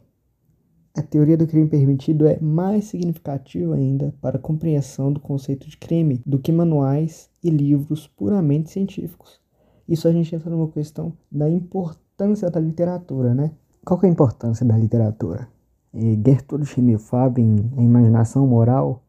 a 0.98 1.02
teoria 1.02 1.36
do 1.36 1.46
crime 1.46 1.68
permitido 1.68 2.26
é 2.26 2.40
mais 2.40 2.86
significativa 2.86 3.76
ainda 3.76 4.16
para 4.22 4.38
a 4.38 4.42
compreensão 4.42 5.12
do 5.12 5.20
conceito 5.20 5.68
de 5.68 5.76
crime 5.76 6.22
do 6.26 6.40
que 6.40 6.54
manuais 6.54 7.30
e 7.44 7.50
livros 7.50 8.08
puramente 8.08 8.72
científicos. 8.72 9.42
Isso 9.90 10.08
a 10.08 10.12
gente 10.14 10.34
entra 10.34 10.50
numa 10.50 10.70
questão 10.70 11.12
da 11.30 11.50
importância 11.50 12.50
da 12.50 12.62
literatura, 12.62 13.34
né? 13.34 13.52
Qual 13.86 14.00
é 14.04 14.06
a 14.06 14.10
importância 14.10 14.66
da 14.66 14.78
literatura? 14.78 15.50
E 15.94 16.18
Gertrude 16.26 16.66
Schimmelfarb, 16.66 17.40
em 17.40 17.58
A 17.78 17.82
Imaginação 17.82 18.48
Moral, 18.48 19.04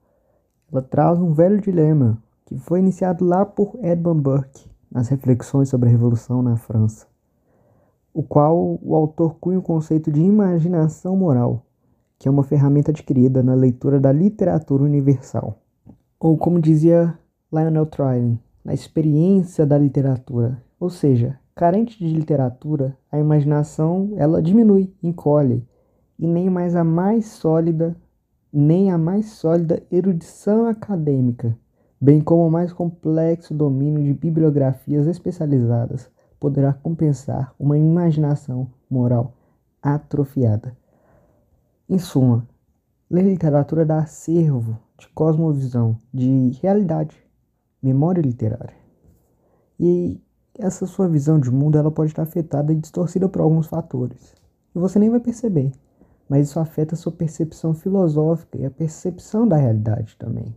ela 0.71 0.83
traz 0.83 1.21
um 1.21 1.33
velho 1.33 1.61
dilema 1.61 2.19
que 2.45 2.59
foi 2.59 2.81
iniciado 2.81 3.25
lá 3.25 3.45
por 3.45 3.77
Edmund 3.83 4.21
Burke 4.21 4.69
nas 4.91 5.09
reflexões 5.09 5.69
sobre 5.69 5.89
a 5.89 5.93
Revolução 5.93 6.43
na 6.43 6.57
França, 6.57 7.07
o 8.15 8.23
qual 8.23 8.79
o 8.83 8.95
autor 8.95 9.37
cunha 9.41 9.59
o 9.59 9.63
conceito 9.63 10.11
de 10.11 10.21
imaginação 10.21 11.17
moral, 11.17 11.65
que 12.19 12.29
é 12.29 12.31
uma 12.31 12.45
ferramenta 12.45 12.91
adquirida 12.91 13.43
na 13.43 13.55
leitura 13.55 14.01
da 14.01 14.13
literatura 14.13 14.85
universal. 14.85 15.59
Ou 16.19 16.37
como 16.37 16.61
dizia 16.61 17.19
Lionel 17.53 17.87
Trilling, 17.87 18.39
na 18.65 18.73
experiência 18.73 19.67
da 19.67 19.77
literatura, 19.77 20.63
ou 20.81 20.89
seja, 20.89 21.39
carente 21.55 21.99
de 21.99 22.13
literatura, 22.13 22.97
a 23.11 23.19
imaginação 23.19 24.13
ela 24.17 24.43
diminui, 24.43 24.93
encolhe, 25.03 25.67
e 26.19 26.27
nem 26.27 26.49
mais 26.49 26.75
a 26.75 26.83
mais 26.83 27.27
sólida 27.27 27.97
nem 28.59 28.91
a 28.91 28.97
mais 28.97 29.33
sólida 29.33 29.83
erudição 29.93 30.67
acadêmica, 30.67 31.55
bem 32.01 32.23
como 32.23 32.47
o 32.47 32.51
mais 32.51 32.73
complexo 32.73 33.53
domínio 33.53 34.03
de 34.03 34.15
bibliografias 34.15 35.07
especializadas, 35.07 36.11
poderá 36.41 36.73
compensar 36.73 37.55
uma 37.59 37.77
imaginação 37.77 38.67
moral 38.89 39.35
atrofiada. 39.83 40.75
Em 41.87 41.99
suma, 41.99 42.49
ler 43.11 43.25
literatura 43.25 43.85
dá 43.85 43.99
acervo 43.99 44.79
de 44.99 45.07
cosmovisão, 45.09 45.99
de 46.11 46.59
realidade, 46.63 47.15
memória 47.83 48.23
literária. 48.23 48.75
E 49.79 50.19
essa 50.59 50.87
sua 50.87 51.11
visão 51.11 51.39
de 51.39 51.51
mundo 51.51 51.77
ela 51.77 51.91
pode 51.91 52.13
estar 52.13 52.23
afetada 52.23 52.73
e 52.73 52.77
distorcida 52.77 53.29
por 53.29 53.43
alguns 53.43 53.67
fatores. 53.67 54.35
E 54.75 54.79
você 54.79 54.99
nem 54.99 55.11
vai 55.11 55.21
perceber 55.21 55.73
mas 56.29 56.49
isso 56.49 56.59
afeta 56.59 56.95
a 56.95 56.99
sua 56.99 57.13
percepção 57.13 57.75
filosófica 57.75 58.59
e 58.59 58.65
a 58.65 58.71
percepção 58.71 59.47
da 59.47 59.57
realidade 59.57 60.17
também. 60.19 60.57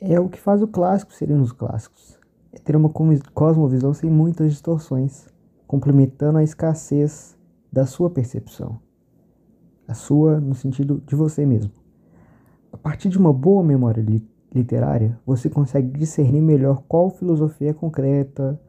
É 0.00 0.18
o 0.18 0.28
que 0.28 0.40
faz 0.40 0.62
o 0.62 0.68
clássico 0.68 1.12
serem 1.12 1.40
os 1.40 1.52
clássicos. 1.52 2.18
É 2.52 2.58
ter 2.58 2.74
uma 2.74 2.90
cosmovisão 3.34 3.92
sem 3.92 4.10
muitas 4.10 4.50
distorções, 4.50 5.26
complementando 5.66 6.38
a 6.38 6.42
escassez 6.42 7.38
da 7.72 7.86
sua 7.86 8.10
percepção. 8.10 8.80
A 9.86 9.94
sua 9.94 10.40
no 10.40 10.54
sentido 10.54 11.02
de 11.06 11.14
você 11.14 11.44
mesmo. 11.44 11.72
A 12.72 12.76
partir 12.76 13.08
de 13.08 13.18
uma 13.18 13.32
boa 13.32 13.62
memória 13.62 14.02
li 14.02 14.26
literária, 14.52 15.16
você 15.24 15.48
consegue 15.48 15.96
discernir 15.96 16.40
melhor 16.40 16.82
qual 16.88 17.08
filosofia 17.08 17.70
é 17.70 17.72
concreta, 17.72 18.60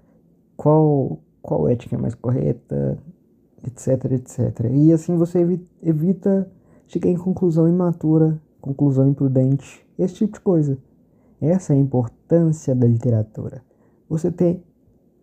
qual, 0.55 1.19
qual 1.41 1.67
ética 1.67 1.95
é 1.95 1.99
mais 1.99 2.13
correta, 2.13 2.99
etc, 3.65 4.11
etc. 4.11 4.69
E 4.71 4.91
assim 4.91 5.17
você 5.17 5.59
evita 5.81 6.51
chegar 6.87 7.09
em 7.09 7.17
conclusão 7.17 7.67
imatura, 7.67 8.41
conclusão 8.59 9.07
imprudente, 9.07 9.85
esse 9.97 10.15
tipo 10.15 10.33
de 10.33 10.41
coisa. 10.41 10.77
Essa 11.39 11.73
é 11.73 11.75
a 11.75 11.79
importância 11.79 12.75
da 12.75 12.87
literatura. 12.87 13.63
Você 14.07 14.31
tem 14.31 14.63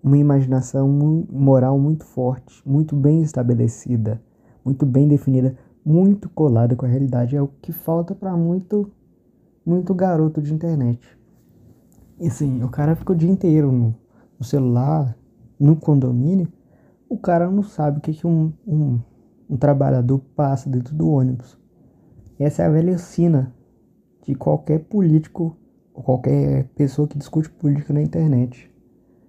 uma 0.03 0.19
imaginação 0.19 0.89
moral 1.31 1.79
muito 1.79 2.05
forte, 2.05 2.63
muito 2.67 2.97
bem 2.97 3.23
estabelecida, 3.23 4.21
muito 4.65 4.87
bem 4.87 5.07
definida, 5.07 5.57
muito 5.85 6.29
colada 6.29 6.75
com 6.75 6.87
a 6.87 6.89
realidade. 6.89 7.37
É 7.37 7.43
o 7.43 7.49
que 7.49 7.73
falta 7.73 8.15
para 8.15 8.37
muito, 8.37 8.91
muito 9.65 9.95
garoto 9.95 10.41
de 10.41 10.53
internet. 10.53 11.01
E 12.19 12.27
assim, 12.27 12.63
o 12.65 12.69
cara 12.69 12.97
fica 12.97 13.13
o 13.13 13.17
dia 13.17 13.31
inteiro 13.31 13.71
no, 13.71 13.95
no 14.39 14.45
celular, 14.45 15.17
no 15.59 15.77
condomínio, 15.77 16.49
o 17.09 17.17
cara 17.17 17.51
não 17.51 17.63
sabe 17.63 17.99
o 17.99 18.01
que, 18.01 18.13
que 18.13 18.27
um, 18.27 18.53
um, 18.67 19.01
um 19.49 19.57
trabalhador 19.57 20.19
passa 20.37 20.69
dentro 20.69 20.95
do 20.95 21.11
ônibus. 21.11 21.59
Essa 22.39 22.63
é 22.63 22.67
a 22.67 22.71
velha 22.71 22.99
sina 22.99 23.55
de 24.23 24.35
qualquer 24.35 24.81
político 24.81 25.57
ou 25.95 26.03
qualquer 26.03 26.69
pessoa 26.77 27.09
que 27.09 27.19
discute 27.19 27.51
política 27.51 27.93
na 27.93 28.03
internet. 28.03 28.71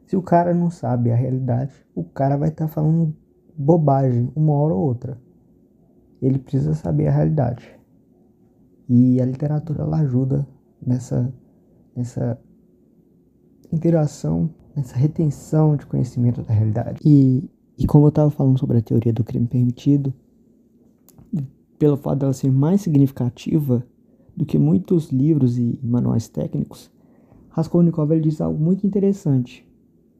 Se 0.06 0.16
o 0.16 0.22
cara 0.22 0.54
não 0.54 0.70
sabe 0.70 1.12
a 1.12 1.16
realidade, 1.16 1.74
o 1.96 2.04
cara 2.04 2.36
vai 2.36 2.50
estar 2.50 2.68
tá 2.68 2.72
falando 2.72 3.16
bobagem 3.58 4.32
uma 4.36 4.54
hora 4.54 4.74
ou 4.74 4.82
outra. 4.82 5.18
Ele 6.22 6.38
precisa 6.38 6.74
saber 6.74 7.08
a 7.08 7.12
realidade. 7.12 7.80
E 8.88 9.22
a 9.22 9.26
literatura 9.26 9.84
ela 9.84 10.00
ajuda 10.00 10.48
nessa, 10.86 11.32
nessa 11.96 12.40
interação, 13.72 14.50
nessa 14.76 14.98
retenção 14.98 15.76
de 15.76 15.86
conhecimento 15.86 16.42
da 16.42 16.54
realidade. 16.54 17.00
E 17.06 17.50
e 17.80 17.88
como 17.88 18.06
eu 18.06 18.10
estava 18.10 18.30
falando 18.30 18.60
sobre 18.60 18.78
a 18.78 18.82
teoria 18.82 19.14
do 19.14 19.24
crime 19.24 19.48
permitido, 19.48 20.14
pelo 21.80 21.96
fato 21.96 22.20
dela 22.20 22.34
ser 22.34 22.52
mais 22.52 22.82
significativa 22.82 23.86
do 24.36 24.46
que 24.46 24.60
muitos 24.60 25.12
livros 25.12 25.58
e 25.58 25.80
manuais 25.82 26.28
técnicos, 26.28 26.92
Raskolnikov 27.48 28.12
ele 28.12 28.22
diz 28.22 28.42
algo 28.42 28.62
muito 28.62 28.86
interessante. 28.86 29.66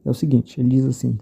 É 0.02 0.10
o 0.10 0.14
seguinte, 0.14 0.58
ele 0.58 0.70
diz 0.70 0.86
assim: 0.86 1.18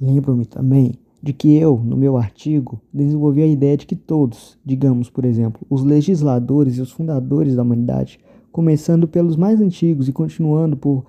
Lembro-me 0.00 0.44
também 0.44 0.98
de 1.22 1.32
que 1.32 1.54
eu, 1.54 1.78
no 1.78 1.96
meu 1.96 2.16
artigo, 2.16 2.80
desenvolvi 2.92 3.42
a 3.42 3.46
ideia 3.46 3.76
de 3.76 3.86
que 3.86 3.94
todos, 3.94 4.58
digamos, 4.64 5.08
por 5.08 5.24
exemplo, 5.24 5.64
os 5.70 5.84
legisladores 5.84 6.78
e 6.78 6.80
os 6.80 6.90
fundadores 6.90 7.54
da 7.54 7.62
humanidade, 7.62 8.18
começando 8.50 9.06
pelos 9.06 9.36
mais 9.36 9.60
antigos 9.60 10.08
e 10.08 10.12
continuando 10.12 10.76
por 10.76 11.04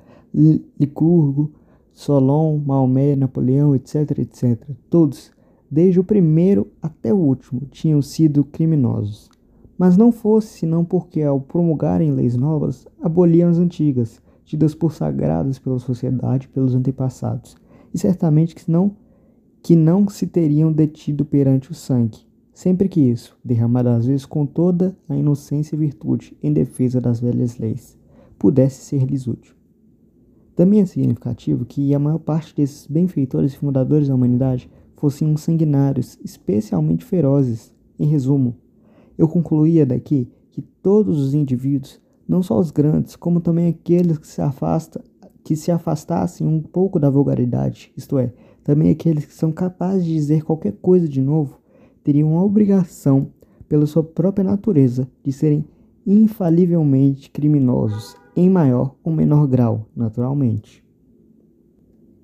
Licurgo, 0.79 1.51
Solon, 1.97 2.59
Maomé, 2.63 3.15
Napoleão, 3.15 3.75
etc, 3.75 4.19
etc. 4.19 4.69
Todos, 4.87 5.31
desde 5.69 5.99
o 5.99 6.03
primeiro 6.03 6.67
até 6.79 7.11
o 7.11 7.17
último, 7.17 7.61
tinham 7.71 8.03
sido 8.03 8.43
criminosos. 8.43 9.31
Mas 9.75 9.97
não 9.97 10.11
fosse 10.11 10.59
senão 10.59 10.85
porque, 10.85 11.23
ao 11.23 11.41
promulgarem 11.41 12.11
leis 12.11 12.37
novas, 12.37 12.85
aboliam 13.01 13.49
as 13.49 13.57
antigas, 13.57 14.21
tidas 14.45 14.75
por 14.75 14.93
sagradas 14.93 15.57
pela 15.57 15.79
sociedade, 15.79 16.47
pelos 16.49 16.75
antepassados, 16.75 17.57
e 17.91 17.97
certamente 17.97 18.53
que 18.53 18.69
não 18.69 18.95
que 19.63 19.75
não 19.75 20.07
se 20.07 20.27
teriam 20.27 20.71
detido 20.71 21.25
perante 21.25 21.71
o 21.71 21.73
sangue, 21.73 22.19
sempre 22.53 22.87
que 22.87 23.01
isso, 23.01 23.35
derramado 23.43 23.89
às 23.89 24.05
vezes 24.05 24.23
com 24.23 24.45
toda 24.45 24.95
a 25.09 25.15
inocência 25.15 25.75
e 25.75 25.79
virtude 25.79 26.37
em 26.43 26.53
defesa 26.53 27.01
das 27.01 27.19
velhas 27.19 27.57
leis, 27.57 27.97
pudesse 28.37 28.83
ser-lhes 28.85 29.27
útil. 29.27 29.56
Também 30.57 30.81
é 30.81 30.85
significativo 30.87 31.65
que 31.65 31.93
a 31.93 31.99
maior 31.99 32.17
parte 32.17 32.55
desses 32.55 32.87
benfeitores 32.87 33.53
e 33.53 33.57
fundadores 33.57 34.07
da 34.07 34.15
humanidade 34.15 34.67
fossem 34.95 35.27
uns 35.27 35.41
sanguinários, 35.41 36.17
especialmente 36.25 37.05
ferozes. 37.05 37.71
Em 37.99 38.07
resumo, 38.07 38.55
eu 39.15 39.27
concluía 39.27 39.85
daqui 39.85 40.27
que 40.49 40.63
todos 40.63 41.19
os 41.21 41.35
indivíduos, 41.35 42.01
não 42.27 42.41
só 42.41 42.57
os 42.57 42.71
grandes, 42.71 43.15
como 43.15 43.39
também 43.39 43.67
aqueles 43.67 44.17
que 44.17 44.25
se 44.25 44.41
afastam, 44.41 45.03
que 45.43 45.55
se 45.55 45.71
afastassem 45.71 46.47
um 46.47 46.59
pouco 46.59 46.99
da 46.99 47.07
vulgaridade, 47.07 47.91
isto 47.95 48.17
é, 48.17 48.33
também 48.63 48.89
aqueles 48.89 49.25
que 49.25 49.35
são 49.35 49.51
capazes 49.51 50.05
de 50.05 50.13
dizer 50.15 50.43
qualquer 50.43 50.73
coisa 50.81 51.07
de 51.07 51.21
novo, 51.21 51.59
teriam 52.03 52.35
a 52.35 52.43
obrigação, 52.43 53.27
pela 53.69 53.85
sua 53.85 54.03
própria 54.03 54.43
natureza, 54.43 55.07
de 55.23 55.31
serem 55.31 55.63
infalivelmente 56.03 57.29
criminosos, 57.29 58.15
em 58.37 58.49
maior 58.51 58.95
ou 59.03 59.11
menor 59.11 59.47
grau, 59.47 59.89
naturalmente. 59.95 60.85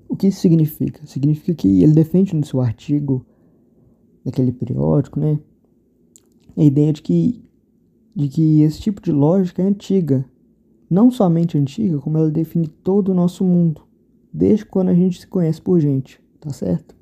O 0.07 0.15
que 0.15 0.27
isso 0.27 0.41
significa? 0.41 1.05
Significa 1.07 1.55
que 1.55 1.81
ele 1.81 1.93
defende 1.93 2.35
no 2.35 2.45
seu 2.45 2.61
artigo, 2.61 3.25
naquele 4.23 4.51
periódico, 4.51 5.19
né, 5.19 5.39
a 6.55 6.63
ideia 6.63 6.93
de 6.93 7.01
que, 7.01 7.43
de 8.15 8.27
que 8.27 8.61
esse 8.61 8.79
tipo 8.79 9.01
de 9.01 9.11
lógica 9.11 9.63
é 9.63 9.65
antiga. 9.65 10.23
Não 10.87 11.09
somente 11.09 11.57
antiga, 11.57 11.97
como 11.97 12.19
ela 12.19 12.29
define 12.29 12.67
todo 12.67 13.09
o 13.09 13.15
nosso 13.15 13.43
mundo, 13.43 13.81
desde 14.31 14.65
quando 14.65 14.89
a 14.89 14.93
gente 14.93 15.19
se 15.19 15.25
conhece 15.25 15.59
por 15.59 15.79
gente, 15.79 16.21
tá 16.39 16.51
certo? 16.51 16.95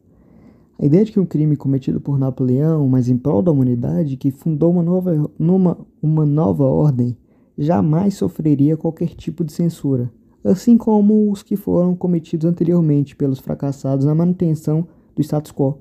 A 0.79 0.85
ideia 0.85 1.03
de 1.03 1.11
que 1.11 1.19
um 1.19 1.25
crime 1.25 1.57
cometido 1.57 1.99
por 1.99 2.17
Napoleão, 2.17 2.87
mas 2.87 3.09
em 3.09 3.17
prol 3.17 3.41
da 3.41 3.51
humanidade, 3.51 4.15
que 4.15 4.31
fundou 4.31 4.71
uma 4.71 4.81
nova, 4.81 5.29
numa, 5.37 5.77
uma 6.01 6.25
nova 6.25 6.63
ordem, 6.63 7.17
jamais 7.57 8.15
sofreria 8.15 8.77
qualquer 8.77 9.09
tipo 9.09 9.43
de 9.43 9.51
censura, 9.51 10.11
assim 10.43 10.77
como 10.77 11.31
os 11.31 11.43
que 11.43 11.55
foram 11.55 11.95
cometidos 11.95 12.45
anteriormente 12.45 13.15
pelos 13.15 13.39
fracassados 13.39 14.05
na 14.05 14.15
manutenção 14.15 14.87
do 15.15 15.21
status 15.21 15.51
quo. 15.51 15.79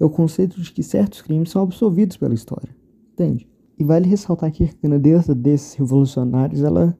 É 0.00 0.04
o 0.04 0.10
conceito 0.10 0.60
de 0.60 0.72
que 0.72 0.82
certos 0.82 1.20
crimes 1.20 1.50
são 1.50 1.62
absolvidos 1.62 2.16
pela 2.16 2.34
história, 2.34 2.74
entende? 3.12 3.48
E 3.78 3.84
vale 3.84 4.08
ressaltar 4.08 4.50
que 4.50 4.64
a 4.64 4.68
grandeza 4.82 5.34
desses 5.34 5.74
revolucionários, 5.74 6.62
ela, 6.62 6.96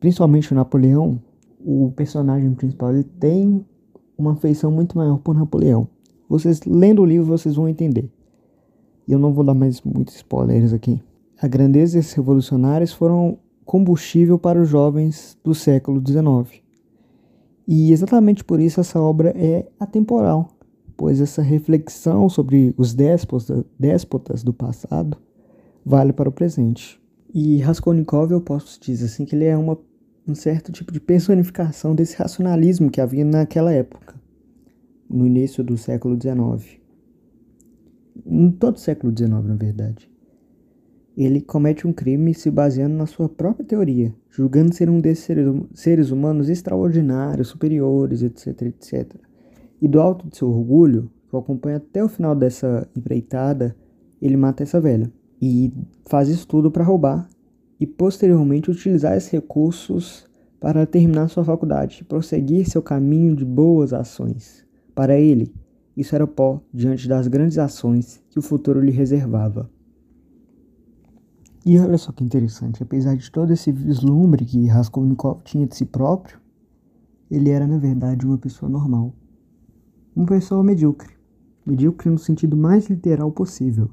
principalmente 0.00 0.52
o 0.52 0.54
Napoleão, 0.54 1.20
o 1.60 1.92
personagem 1.94 2.52
principal, 2.54 2.92
ele 2.92 3.04
tem 3.04 3.64
uma 4.16 4.32
afeição 4.32 4.70
muito 4.70 4.96
maior 4.96 5.18
por 5.18 5.34
Napoleão. 5.34 5.88
Vocês 6.28 6.60
lendo 6.64 7.02
o 7.02 7.04
livro 7.04 7.26
vocês 7.26 7.54
vão 7.54 7.68
entender. 7.68 8.10
E 9.06 9.12
eu 9.12 9.18
não 9.18 9.32
vou 9.32 9.44
dar 9.44 9.54
mais 9.54 9.80
muitos 9.82 10.16
spoilers 10.16 10.72
aqui. 10.72 11.00
A 11.40 11.48
grandeza 11.48 11.96
desses 11.96 12.12
revolucionários 12.12 12.92
foram 12.92 13.38
combustível 13.68 14.38
para 14.38 14.58
os 14.58 14.66
jovens 14.66 15.36
do 15.44 15.54
século 15.54 16.00
XIX. 16.00 16.62
E 17.66 17.92
exatamente 17.92 18.42
por 18.42 18.60
isso 18.60 18.80
essa 18.80 18.98
obra 18.98 19.28
é 19.36 19.68
atemporal, 19.78 20.48
pois 20.96 21.20
essa 21.20 21.42
reflexão 21.42 22.30
sobre 22.30 22.74
os 22.78 22.94
déspotas, 22.94 24.42
do 24.42 24.54
passado 24.54 25.18
vale 25.84 26.14
para 26.14 26.30
o 26.30 26.32
presente. 26.32 26.98
E 27.34 27.58
Raskolnikov, 27.58 28.32
eu 28.32 28.40
posso 28.40 28.80
dizer 28.80 29.04
assim 29.04 29.26
que 29.26 29.36
ele 29.36 29.44
é 29.44 29.54
uma, 29.54 29.78
um 30.26 30.34
certo 30.34 30.72
tipo 30.72 30.90
de 30.90 30.98
personificação 30.98 31.94
desse 31.94 32.16
racionalismo 32.16 32.90
que 32.90 33.02
havia 33.02 33.22
naquela 33.22 33.70
época 33.70 34.18
no 35.10 35.26
início 35.26 35.62
do 35.62 35.76
século 35.76 36.18
XIX. 36.18 36.80
Em 38.24 38.50
todo 38.50 38.76
o 38.76 38.80
século 38.80 39.12
XIX, 39.14 39.44
na 39.44 39.56
verdade. 39.56 40.10
Ele 41.20 41.40
comete 41.40 41.84
um 41.84 41.92
crime 41.92 42.32
se 42.32 42.48
baseando 42.48 42.94
na 42.94 43.04
sua 43.04 43.28
própria 43.28 43.66
teoria, 43.66 44.14
julgando 44.30 44.72
ser 44.72 44.88
um 44.88 45.00
desses 45.00 45.36
hum, 45.36 45.64
seres 45.74 46.12
humanos 46.12 46.48
extraordinários, 46.48 47.48
superiores, 47.48 48.22
etc, 48.22 48.62
etc. 48.62 49.16
E 49.82 49.88
do 49.88 50.00
alto 50.00 50.28
de 50.28 50.36
seu 50.36 50.48
orgulho, 50.48 51.10
que 51.28 51.34
o 51.34 51.38
acompanha 51.40 51.78
até 51.78 52.04
o 52.04 52.08
final 52.08 52.36
dessa 52.36 52.88
empreitada, 52.96 53.74
ele 54.22 54.36
mata 54.36 54.62
essa 54.62 54.80
velha. 54.80 55.12
E 55.42 55.72
faz 56.06 56.28
isso 56.28 56.46
tudo 56.46 56.70
para 56.70 56.84
roubar 56.84 57.28
e 57.80 57.86
posteriormente 57.86 58.70
utilizar 58.70 59.16
esses 59.16 59.32
recursos 59.32 60.24
para 60.60 60.86
terminar 60.86 61.26
sua 61.26 61.42
faculdade 61.42 61.98
e 62.00 62.04
prosseguir 62.04 62.70
seu 62.70 62.80
caminho 62.80 63.34
de 63.34 63.44
boas 63.44 63.92
ações. 63.92 64.64
Para 64.94 65.18
ele, 65.18 65.52
isso 65.96 66.14
era 66.14 66.28
pó 66.28 66.62
diante 66.72 67.08
das 67.08 67.26
grandes 67.26 67.58
ações 67.58 68.22
que 68.30 68.38
o 68.38 68.42
futuro 68.42 68.80
lhe 68.80 68.92
reservava. 68.92 69.68
E 71.64 71.78
olha 71.78 71.98
só 71.98 72.12
que 72.12 72.24
interessante, 72.24 72.82
apesar 72.82 73.16
de 73.16 73.30
todo 73.30 73.52
esse 73.52 73.70
vislumbre 73.70 74.44
que 74.44 74.66
Raskolnikov 74.66 75.42
tinha 75.42 75.66
de 75.66 75.76
si 75.76 75.84
próprio, 75.84 76.40
ele 77.30 77.50
era 77.50 77.66
na 77.66 77.78
verdade 77.78 78.26
uma 78.26 78.38
pessoa 78.38 78.70
normal. 78.70 79.12
Uma 80.14 80.26
pessoa 80.26 80.64
medíocre. 80.64 81.16
Medíocre 81.66 82.08
no 82.08 82.18
sentido 82.18 82.56
mais 82.56 82.88
literal 82.88 83.30
possível. 83.30 83.90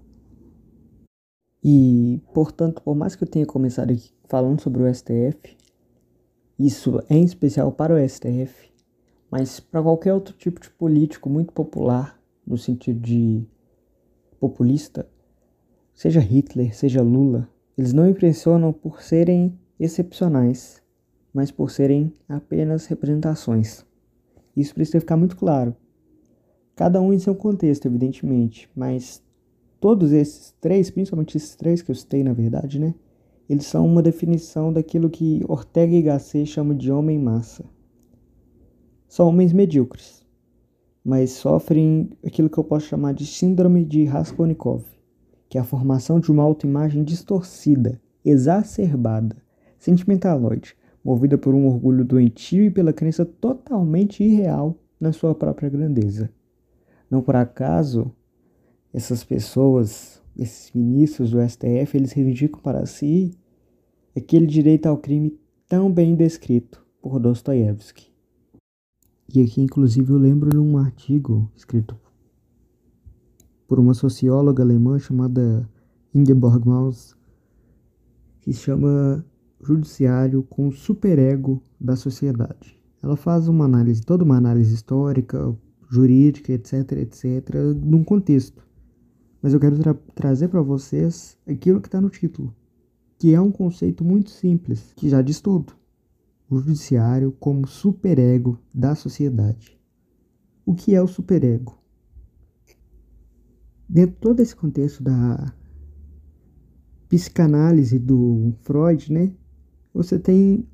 E, 1.64 2.22
portanto, 2.34 2.82
por 2.82 2.96
mais 2.96 3.16
que 3.16 3.24
eu 3.24 3.28
tenha 3.28 3.46
começado 3.46 3.92
aqui 3.92 4.12
falando 4.28 4.62
sobre 4.62 4.84
o 4.84 4.94
STF, 4.94 5.58
isso 6.58 7.02
é 7.10 7.16
em 7.18 7.26
especial 7.26 7.72
para 7.72 7.94
o 7.94 8.10
STF, 8.10 8.72
mas 9.30 9.60
para 9.60 9.82
qualquer 9.82 10.14
outro 10.14 10.34
tipo 10.38 10.62
de 10.62 10.70
político 10.70 11.30
muito 11.30 11.52
popular, 11.52 12.18
no 12.46 12.58
sentido 12.58 13.00
de 13.00 13.46
populista, 14.40 15.10
seja 15.94 16.20
Hitler, 16.20 16.74
seja 16.76 17.02
Lula, 17.02 17.50
eles 17.78 17.94
não 17.94 18.10
impressionam 18.10 18.72
por 18.72 19.02
serem 19.02 19.58
excepcionais, 19.80 20.82
mas 21.34 21.52
por 21.52 21.70
serem 21.70 22.14
apenas 22.30 22.86
representações. 22.86 23.86
Isso 24.56 24.74
precisa 24.74 25.02
ficar 25.02 25.18
muito 25.18 25.36
claro. 25.36 25.76
Cada 26.76 27.02
um 27.02 27.12
em 27.12 27.20
seu 27.20 27.36
contexto, 27.36 27.86
evidentemente, 27.88 28.70
mas 28.76 29.22
todos 29.80 30.12
esses 30.12 30.54
três, 30.62 30.90
principalmente 30.90 31.36
esses 31.36 31.56
três 31.56 31.82
que 31.82 31.92
eu 31.92 31.96
citei 31.96 32.24
na 32.24 32.34
verdade, 32.34 32.80
né? 32.80 32.96
Eles 33.48 33.66
são 33.66 33.86
uma 33.86 34.02
definição 34.02 34.74
daquilo 34.74 35.10
que 35.10 35.44
Ortega 35.48 35.96
y 35.96 36.02
Gasset 36.02 36.46
chama 36.46 36.74
de 36.74 36.92
homem 36.92 37.20
massa. 37.20 37.64
São 39.08 39.28
homens 39.28 39.54
medíocres, 39.54 40.26
mas 41.04 41.32
sofrem 41.32 42.10
aquilo 42.26 42.50
que 42.50 42.58
eu 42.58 42.64
posso 42.64 42.88
chamar 42.88 43.14
de 43.14 43.26
síndrome 43.26 43.86
de 43.86 44.06
Raskolnikov, 44.06 44.84
que 45.56 45.58
é 45.58 45.62
a 45.62 45.64
formação 45.64 46.20
de 46.20 46.30
uma 46.30 46.44
autoimagem 46.44 47.02
distorcida, 47.02 48.02
exacerbada, 48.26 49.38
sentimentaloide, 49.80 50.76
movida 51.02 51.38
por 51.38 51.56
um 51.56 51.66
orgulho 51.68 52.04
doentio 52.04 52.66
e 52.66 52.70
pela 52.70 52.92
crença 52.92 53.24
totalmente 53.24 54.22
irreal 54.22 54.78
na 55.00 55.14
sua 55.14 55.34
própria 55.34 55.70
grandeza. 55.70 56.30
Não 57.10 57.22
por 57.22 57.38
acaso, 57.38 58.12
essas 58.94 59.24
pessoas, 59.24 60.22
esses 60.38 60.74
ministros 60.74 61.32
do 61.32 61.42
STF, 61.42 61.96
eles 61.96 62.12
reivindicam 62.12 62.60
para 62.60 62.86
si 62.86 63.32
aquele 64.14 64.48
direito 64.48 64.88
ao 64.88 64.98
crime 64.98 65.40
tão 65.70 65.90
bem 65.90 66.16
descrito 66.16 66.86
por 67.02 67.18
Dostoiévski. 67.18 68.12
E 69.34 69.42
aqui, 69.42 69.62
inclusive, 69.62 70.12
eu 70.12 70.18
lembro 70.18 70.50
de 70.50 70.58
um 70.58 70.78
artigo 70.78 71.50
escrito 71.56 71.96
por 73.68 73.80
uma 73.80 73.94
socióloga 73.94 74.64
alemã 74.64 75.00
chamada 75.00 75.70
Ingeborg 76.14 76.68
Maus, 76.68 77.16
que 78.42 78.54
chama 78.54 79.26
Judiciário 79.62 80.44
com 80.44 80.68
o 80.68 80.72
Superego 80.72 81.62
da 81.80 81.96
Sociedade. 81.96 82.80
Ela 83.02 83.16
faz 83.16 83.48
uma 83.48 83.66
análise, 83.66 84.02
toda 84.02 84.24
uma 84.24 84.38
análise 84.38 84.74
histórica, 84.74 85.56
jurídica, 85.90 86.54
etc, 86.54 86.92
etc, 86.94 87.56
num 87.84 88.04
contexto. 88.04 88.64
Mas 89.42 89.54
eu 89.54 89.60
quero 89.60 89.78
tra 89.78 89.94
trazer 90.14 90.48
para 90.48 90.62
vocês 90.62 91.38
aquilo 91.48 91.82
que 91.82 91.88
está 91.88 92.02
no 92.02 92.10
título, 92.10 92.54
que 93.18 93.34
é 93.34 93.42
um 93.42 93.52
conceito 93.52 94.04
muito 94.04 94.30
simples, 94.30 94.94
que 94.96 95.10
já 95.10 95.22
diz 95.22 95.40
tudo 95.40 95.74
o 96.50 96.58
judiciário 96.58 97.32
como 97.40 97.68
superego 97.68 98.60
da 98.74 98.96
sociedade. 98.96 99.80
O 100.66 100.74
que 100.74 100.96
é 100.96 101.02
o 101.02 101.08
superego? 101.08 101.78
Dentro 103.88 104.16
de 104.16 104.22
todo 104.22 104.40
esse 104.40 104.56
contexto 104.56 105.04
da 105.04 105.54
psicanálise 107.08 108.00
do 108.00 108.54
Freud, 108.62 109.12
né? 109.12 109.32
Você 109.94 110.20
tem, 110.20 110.68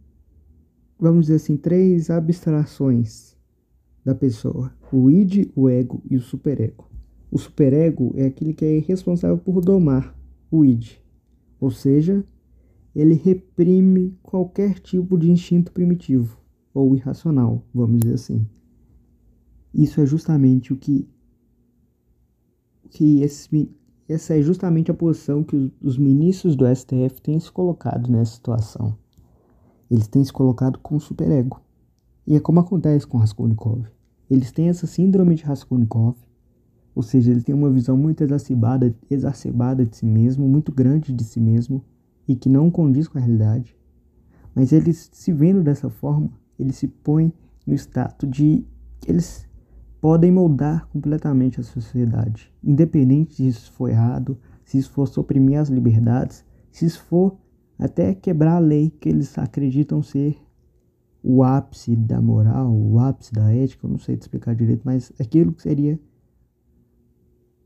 vamos 0.99 1.25
dizer 1.25 1.35
assim, 1.35 1.57
três 1.57 2.09
abstrações 2.09 3.35
da 4.03 4.15
pessoa: 4.15 4.73
o 4.91 5.11
id, 5.11 5.51
o 5.55 5.69
ego 5.69 6.01
e 6.09 6.15
o 6.15 6.21
superego. 6.21 6.89
O 7.29 7.37
superego 7.37 8.13
é 8.15 8.25
aquele 8.25 8.53
que 8.53 8.65
é 8.65 8.79
responsável 8.79 9.37
por 9.37 9.61
domar 9.61 10.17
o 10.49 10.65
id, 10.65 10.97
ou 11.59 11.71
seja, 11.71 12.25
ele 12.93 13.13
reprime 13.13 14.17
qualquer 14.21 14.79
tipo 14.79 15.17
de 15.17 15.31
instinto 15.31 15.71
primitivo. 15.71 16.39
ou 16.73 16.95
irracional, 16.95 17.65
vamos 17.73 17.99
dizer 17.99 18.15
assim. 18.15 18.47
Isso 19.73 19.99
é 20.01 20.05
justamente 20.05 20.71
o 20.73 20.77
que 20.77 21.07
que 22.91 23.21
esse, 23.21 23.69
essa 24.07 24.37
é 24.37 24.41
justamente 24.41 24.91
a 24.91 24.93
posição 24.93 25.43
que 25.43 25.55
os, 25.55 25.71
os 25.81 25.97
ministros 25.97 26.55
do 26.55 26.65
STF 26.67 27.21
têm 27.23 27.39
se 27.39 27.51
colocado 27.51 28.11
nessa 28.11 28.33
situação. 28.33 28.95
Eles 29.89 30.07
têm 30.07 30.23
se 30.23 30.31
colocado 30.31 30.77
com 30.79 30.99
superego. 30.99 31.61
E 32.27 32.35
é 32.35 32.39
como 32.39 32.59
acontece 32.59 33.07
com 33.07 33.17
Raskolnikov. 33.17 33.85
Eles 34.29 34.51
têm 34.51 34.69
essa 34.69 34.85
síndrome 34.85 35.35
de 35.35 35.43
Raskolnikov, 35.43 36.15
ou 36.93 37.01
seja, 37.01 37.31
eles 37.31 37.43
têm 37.43 37.55
uma 37.55 37.69
visão 37.69 37.97
muito 37.97 38.21
exacerbada, 38.21 38.93
exacerbada 39.09 39.85
de 39.85 39.95
si 39.97 40.05
mesmo, 40.05 40.47
muito 40.47 40.71
grande 40.71 41.13
de 41.13 41.23
si 41.23 41.39
mesmo 41.39 41.83
e 42.27 42.35
que 42.35 42.49
não 42.49 42.69
condiz 42.69 43.07
com 43.07 43.17
a 43.17 43.21
realidade. 43.21 43.75
Mas 44.53 44.73
eles 44.73 45.09
se 45.11 45.31
vendo 45.31 45.63
dessa 45.63 45.89
forma, 45.89 46.29
eles 46.59 46.75
se 46.75 46.87
põem 46.87 47.31
no 47.65 47.73
status 47.73 48.29
de 48.29 48.65
eles 49.07 49.47
podem 50.01 50.31
moldar 50.31 50.87
completamente 50.87 51.59
a 51.59 51.63
sociedade, 51.63 52.51
independente 52.63 53.35
se 53.35 53.47
isso 53.47 53.71
for 53.71 53.87
errado, 53.87 54.35
se 54.65 54.79
isso 54.79 54.89
for 54.89 55.07
suprimir 55.07 55.59
as 55.59 55.69
liberdades, 55.69 56.43
se 56.71 56.87
isso 56.87 57.03
for 57.03 57.37
até 57.77 58.15
quebrar 58.15 58.55
a 58.55 58.59
lei 58.59 58.89
que 58.89 59.07
eles 59.07 59.37
acreditam 59.37 60.01
ser 60.01 60.37
o 61.23 61.43
ápice 61.43 61.95
da 61.95 62.19
moral, 62.19 62.75
o 62.75 62.97
ápice 62.97 63.31
da 63.31 63.53
ética, 63.53 63.85
eu 63.85 63.91
não 63.91 63.99
sei 63.99 64.17
te 64.17 64.21
explicar 64.21 64.55
direito, 64.55 64.81
mas 64.83 65.13
aquilo 65.19 65.53
que 65.53 65.61
seria 65.61 65.99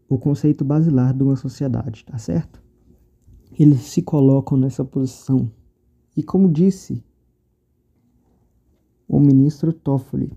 o 0.10 0.18
conceito 0.18 0.66
basilar 0.66 1.14
de 1.14 1.24
uma 1.24 1.38
sociedade, 1.38 2.04
tá 2.04 2.18
certo? 2.18 2.62
Eles 3.58 3.82
se 3.82 4.02
colocam 4.02 4.58
nessa 4.58 4.84
posição. 4.84 5.50
E 6.18 6.22
como 6.22 6.52
disse 6.52 7.02
o 9.08 9.20
ministro 9.20 9.72
Toffoli, 9.72 10.32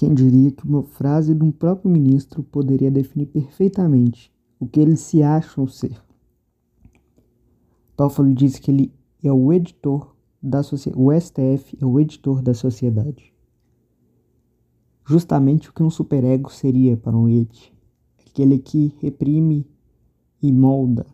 quem 0.00 0.14
diria 0.14 0.50
que 0.50 0.66
uma 0.66 0.82
frase 0.82 1.34
de 1.34 1.44
um 1.44 1.52
próprio 1.52 1.90
ministro 1.90 2.42
poderia 2.42 2.90
definir 2.90 3.26
perfeitamente 3.26 4.32
o 4.58 4.66
que 4.66 4.80
eles 4.80 5.00
se 5.00 5.22
acham 5.22 5.66
ser? 5.66 6.02
Toffoli 7.94 8.32
disse 8.32 8.58
que 8.62 8.70
ele 8.70 8.94
é 9.22 9.30
o 9.30 9.52
editor 9.52 10.16
da 10.42 10.62
sociedade, 10.62 11.02
o 11.02 11.12
STF 11.20 11.76
é 11.78 11.84
o 11.84 12.00
editor 12.00 12.40
da 12.40 12.54
sociedade. 12.54 13.30
Justamente 15.04 15.68
o 15.68 15.74
que 15.74 15.82
um 15.82 15.90
superego 15.90 16.50
seria 16.50 16.96
para 16.96 17.14
um 17.14 17.28
Ed, 17.28 17.70
aquele 18.26 18.58
que 18.58 18.96
reprime 19.00 19.66
e 20.42 20.50
molda, 20.50 21.04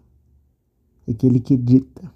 aquele 1.09 1.40
que 1.40 1.57
dita. 1.57 2.09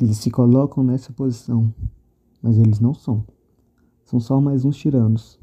Eles 0.00 0.16
se 0.16 0.30
colocam 0.30 0.82
nessa 0.82 1.12
posição, 1.12 1.70
mas 2.40 2.56
eles 2.56 2.80
não 2.80 2.94
são. 2.94 3.35
São 4.06 4.20
só 4.20 4.40
mais 4.40 4.64
uns 4.64 4.76
tiranos. 4.76 5.38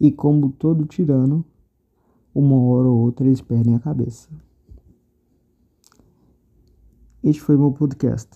E 0.00 0.10
como 0.10 0.50
todo 0.50 0.84
tirano, 0.84 1.44
uma 2.34 2.56
hora 2.56 2.88
ou 2.88 2.98
outra 2.98 3.24
eles 3.24 3.40
perdem 3.40 3.76
a 3.76 3.80
cabeça. 3.80 4.28
Este 7.22 7.40
foi 7.40 7.56
meu 7.56 7.72
podcast. 7.72 8.28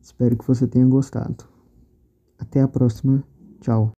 Espero 0.00 0.36
que 0.36 0.46
você 0.46 0.68
tenha 0.68 0.86
gostado. 0.86 1.44
Até 2.38 2.62
a 2.62 2.68
próxima. 2.68 3.24
Tchau. 3.60 3.93